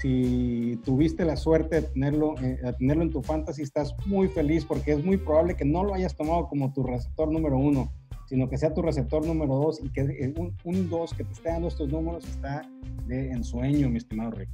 [0.00, 4.64] Si tuviste la suerte de tenerlo, eh, de tenerlo en tu fantasy, estás muy feliz
[4.64, 7.92] porque es muy probable que no lo hayas tomado como tu receptor número uno,
[8.26, 11.32] sino que sea tu receptor número dos y que eh, un, un dos que te
[11.32, 12.62] esté dando estos números está
[13.06, 14.50] de ensueño, mi estimado Rick.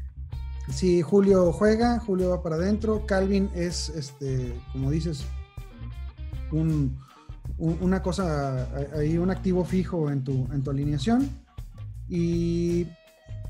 [0.70, 3.04] Sí, Julio juega, Julio va para adentro.
[3.06, 5.24] Calvin es, este, como dices,
[6.52, 6.98] un,
[7.58, 11.28] una cosa, ahí un activo fijo en tu, en tu alineación.
[12.08, 12.86] Y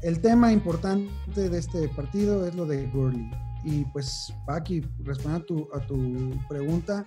[0.03, 3.31] el tema importante de este partido es lo de Gurley.
[3.65, 7.05] Y pues, Paki, respondiendo a tu, a tu pregunta,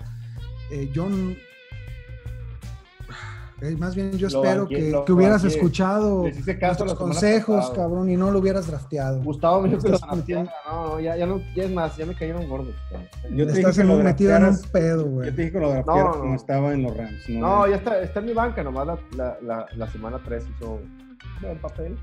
[0.72, 1.08] eh, yo
[3.62, 8.30] eh, más bien yo espero que, lo, que, hubieras escuchado los consejos, cabrón, y no
[8.30, 9.22] lo hubieras drafteado.
[9.24, 10.54] Gustavo me dijo que lo drafteara.
[10.68, 12.76] No, no, ya, ya, no, ya es más, ya me cayeron gordos.
[13.32, 15.30] Yo te Estás en metido en un pedo, güey.
[15.30, 17.30] Yo te dije que lo draftearas no, como estaba en los Rams.
[17.30, 20.44] No, no ya está, está en mi banca, nomás la, la, la, la semana 3
[20.56, 20.80] hizo
[21.44, 21.98] el papel.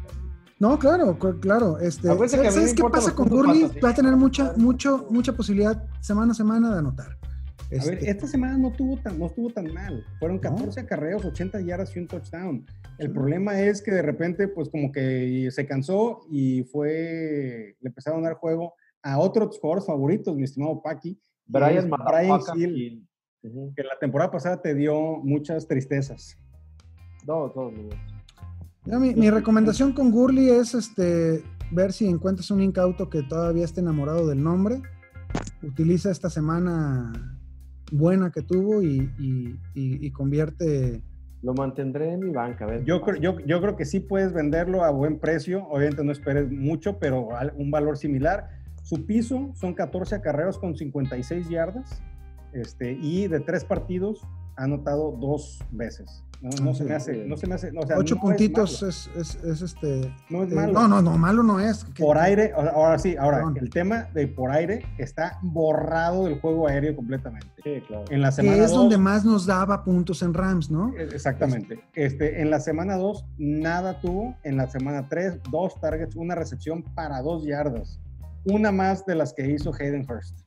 [0.59, 1.79] No, claro, claro.
[1.79, 3.71] Este, ¿Sabes, ¿sabes qué pasa con Gurley?
[3.85, 7.17] Va a tener mucha, mucho, mucha posibilidad semana a semana de anotar.
[7.71, 7.89] Este...
[7.89, 10.05] A ver, esta semana no, tuvo tan, no estuvo tan mal.
[10.19, 10.85] Fueron 14 ¿No?
[10.87, 12.67] acarreos, 80 yardas y un touchdown.
[12.99, 13.13] El sí.
[13.13, 18.29] problema es que de repente, pues como que se cansó y fue, le empezaron a
[18.29, 21.19] dar juego a otros jugadores favoritos, mi estimado Paki.
[21.47, 23.07] Brian, Brian Hill,
[23.43, 23.75] uh -huh.
[23.75, 26.39] que la temporada pasada te dio muchas tristezas.
[27.27, 27.73] No, todos
[28.87, 29.01] no.
[29.01, 33.81] Mi, mi, recomendación con Gurley es este, ver si encuentras un incauto que todavía esté
[33.81, 34.83] enamorado del nombre.
[35.63, 37.34] Utiliza esta semana
[37.97, 41.01] buena que tuvo y, y, y, y convierte.
[41.43, 42.65] Lo mantendré en mi banca.
[42.65, 45.67] A ver, yo, creo, yo, yo creo que sí puedes venderlo a buen precio.
[45.69, 48.49] Obviamente no esperes mucho, pero un valor similar.
[48.83, 52.03] Su piso son 14 acarreos con 56 yardas.
[52.53, 54.27] Este, y de tres partidos
[54.57, 56.25] ha anotado dos veces.
[56.63, 60.15] No, se me hace, no se me hace, Ocho puntitos es, es, es, este.
[60.29, 60.73] No es eh, malo.
[60.75, 61.87] no, no, no, malo no es.
[61.99, 66.95] por aire, ahora sí, ahora, el tema de por aire está borrado del juego aéreo
[66.95, 67.49] completamente.
[67.63, 68.05] Sí, claro.
[68.11, 70.93] En la semana que es donde más nos daba puntos en Rams, ¿no?
[70.95, 71.81] E, exactamente.
[71.95, 74.37] Este, en la semana 2, nada tuvo.
[74.43, 77.99] En la semana 3, dos targets, una recepción para dos yardas.
[78.45, 80.41] Una más de las que hizo Hayden Hurst.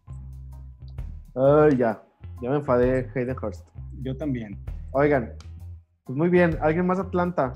[1.34, 2.04] Ay, ya.
[2.40, 3.68] Ya me enfadé, Hayden Hurst.
[4.02, 4.58] Yo también.
[4.92, 5.34] Oigan,
[6.06, 6.58] pues muy bien.
[6.62, 7.54] ¿Alguien más Atlanta?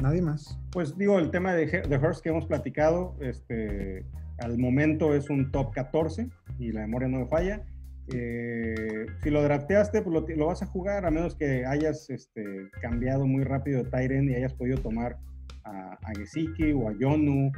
[0.00, 0.58] Nadie más.
[0.72, 4.04] Pues digo, el tema de, de Hurst que hemos platicado, este,
[4.38, 7.62] al momento es un top 14 y la memoria no me falla.
[8.12, 13.26] Eh, si lo drafteaste, pues lo, vas a jugar, a menos que hayas este, cambiado
[13.26, 15.18] muy rápido de Tyren y hayas podido tomar
[15.64, 17.52] a, a Gesicki o a Yonu,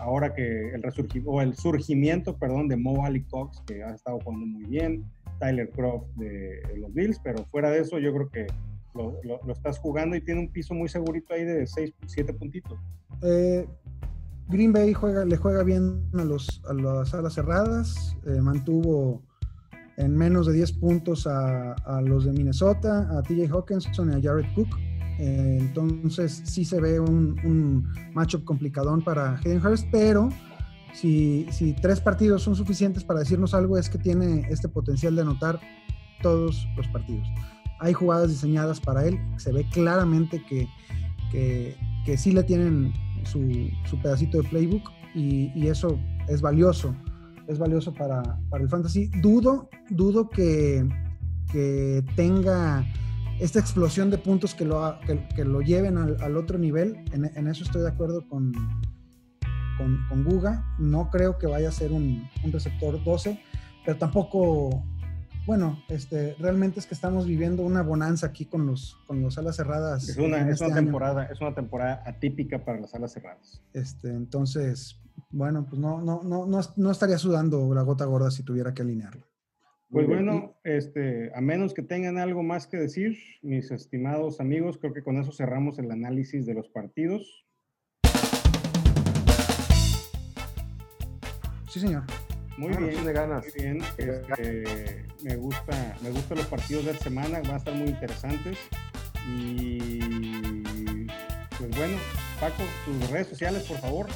[0.00, 4.18] ahora que el resurgimiento, o el surgimiento, perdón, de Mo Ali Cox, que ha estado
[4.20, 5.04] jugando muy bien,
[5.40, 8.46] Tyler Croft de, los Bills, pero fuera de eso yo creo que
[8.94, 12.78] lo, estás jugando y tiene un piso muy segurito ahí de 6, 7 puntitos.
[13.22, 13.66] Eh,
[14.48, 19.22] Green Bay juega, le juega bien a, los, a las alas cerradas, eh, mantuvo
[19.96, 24.46] en menos de 10 puntos a, los de Minnesota, a TJ Hawkinson y a Jared
[24.54, 24.68] Cook.
[25.18, 30.30] Eh, entonces sí se ve un, matchup complicadón para Hayden Hurst, pero
[30.92, 31.46] si,
[31.80, 35.60] tres partidos son suficientes para decirnos algo es que tiene este potencial de anotar
[36.22, 37.26] todos los partidos.
[37.80, 40.68] Hay jugadas diseñadas para él, se ve claramente que,
[41.30, 42.92] que, sí le tienen
[43.24, 43.40] su,
[44.02, 46.94] pedacito de playbook y, eso es valioso,
[47.48, 49.10] es valioso para, el fantasy.
[49.20, 50.86] Dudo, dudo que,
[51.50, 52.84] que tenga
[53.40, 54.98] esta explosión de puntos que lo,
[55.34, 57.02] que, lo lleven al, otro nivel.
[57.12, 58.52] En, eso estoy de acuerdo con,
[59.80, 60.64] con, con, Guga.
[60.78, 63.40] No creo que vaya a ser un, un receptor 12,
[63.84, 64.84] pero tampoco
[65.46, 69.56] bueno, este, realmente es que estamos viviendo una bonanza aquí con los, con los alas
[69.56, 70.08] cerradas.
[70.08, 73.62] Es una, es este una temporada, es una temporada atípica para las alas cerradas.
[73.72, 75.00] Este, entonces,
[75.30, 78.82] bueno, pues no, no, no, no, no estaría sudando la gota gorda si tuviera que
[78.82, 79.26] alinearlo.
[79.88, 84.92] Pues bueno, este, a menos que tengan algo más que decir, mis estimados amigos, creo
[84.92, 87.44] que con eso cerramos el análisis de los partidos.
[91.70, 92.02] Sí, señor.
[92.56, 93.44] Muy bien, de ganas.
[93.44, 93.82] muy bien.
[93.96, 98.58] Este, me gusta, me gustan los partidos de esta semana, van a estar muy interesantes.
[99.28, 99.98] Y
[101.56, 101.96] pues bueno,
[102.40, 104.06] Paco, tus redes sociales, por favor.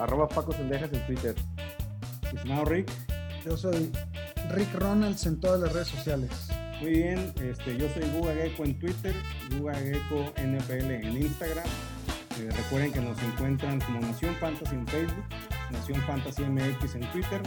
[0.00, 1.34] Arroba Paco Sendejas en Twitter.
[2.34, 2.90] Estimado Rick.
[3.44, 3.92] Yo soy
[4.50, 6.30] Rick Ronalds en todas las redes sociales.
[6.80, 9.14] Muy bien, este, yo soy Guga Gecko en Twitter,
[9.56, 11.64] Guga Gecko NFL en Instagram.
[12.38, 15.24] Eh, recuerden que nos encuentran como Nación Fantasy en Facebook,
[15.70, 17.42] Nación Fantasy MX en Twitter,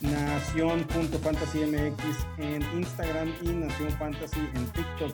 [0.00, 2.02] Nación.fantasymx
[2.38, 5.12] en Instagram y Nación Fantasy en TikTok.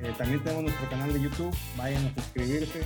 [0.00, 2.82] Eh, también tenemos nuestro canal de YouTube, vayan a suscribirse,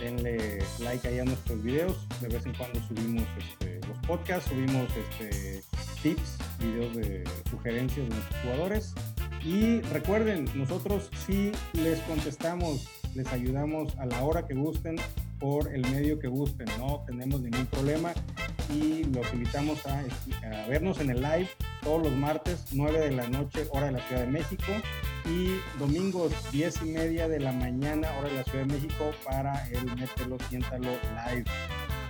[0.00, 2.06] denle like ahí a nuestros videos.
[2.20, 5.62] De vez en cuando subimos este, los podcasts, subimos este,
[6.02, 8.94] tips, videos de sugerencias de nuestros jugadores.
[9.44, 14.96] Y recuerden, nosotros sí les contestamos, les ayudamos a la hora que gusten,
[15.42, 18.12] por el medio que gusten, no tenemos ningún problema
[18.72, 21.48] y los invitamos a, a, vernos en el live
[21.82, 24.72] todos los martes, 9 de la noche, hora de la Ciudad de México
[25.26, 29.68] y domingos, 10 y media de la mañana, hora de la Ciudad de México para
[29.70, 31.44] el Mételo, Siéntalo Live.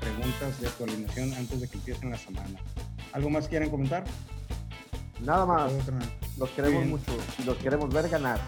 [0.01, 2.61] Preguntas de tu alineación antes de que empiecen la semana.
[3.13, 4.05] ¿Algo más quieren comentar?
[5.23, 5.73] Nada más.
[6.39, 8.39] Los queremos mucho y los queremos ver ganar.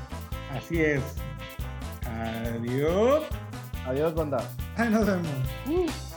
[0.53, 1.01] Así es.
[2.05, 3.24] Adiós.
[3.87, 4.39] Adiós, banda.
[4.91, 5.28] Nos vemos.
[5.66, 6.14] Uh.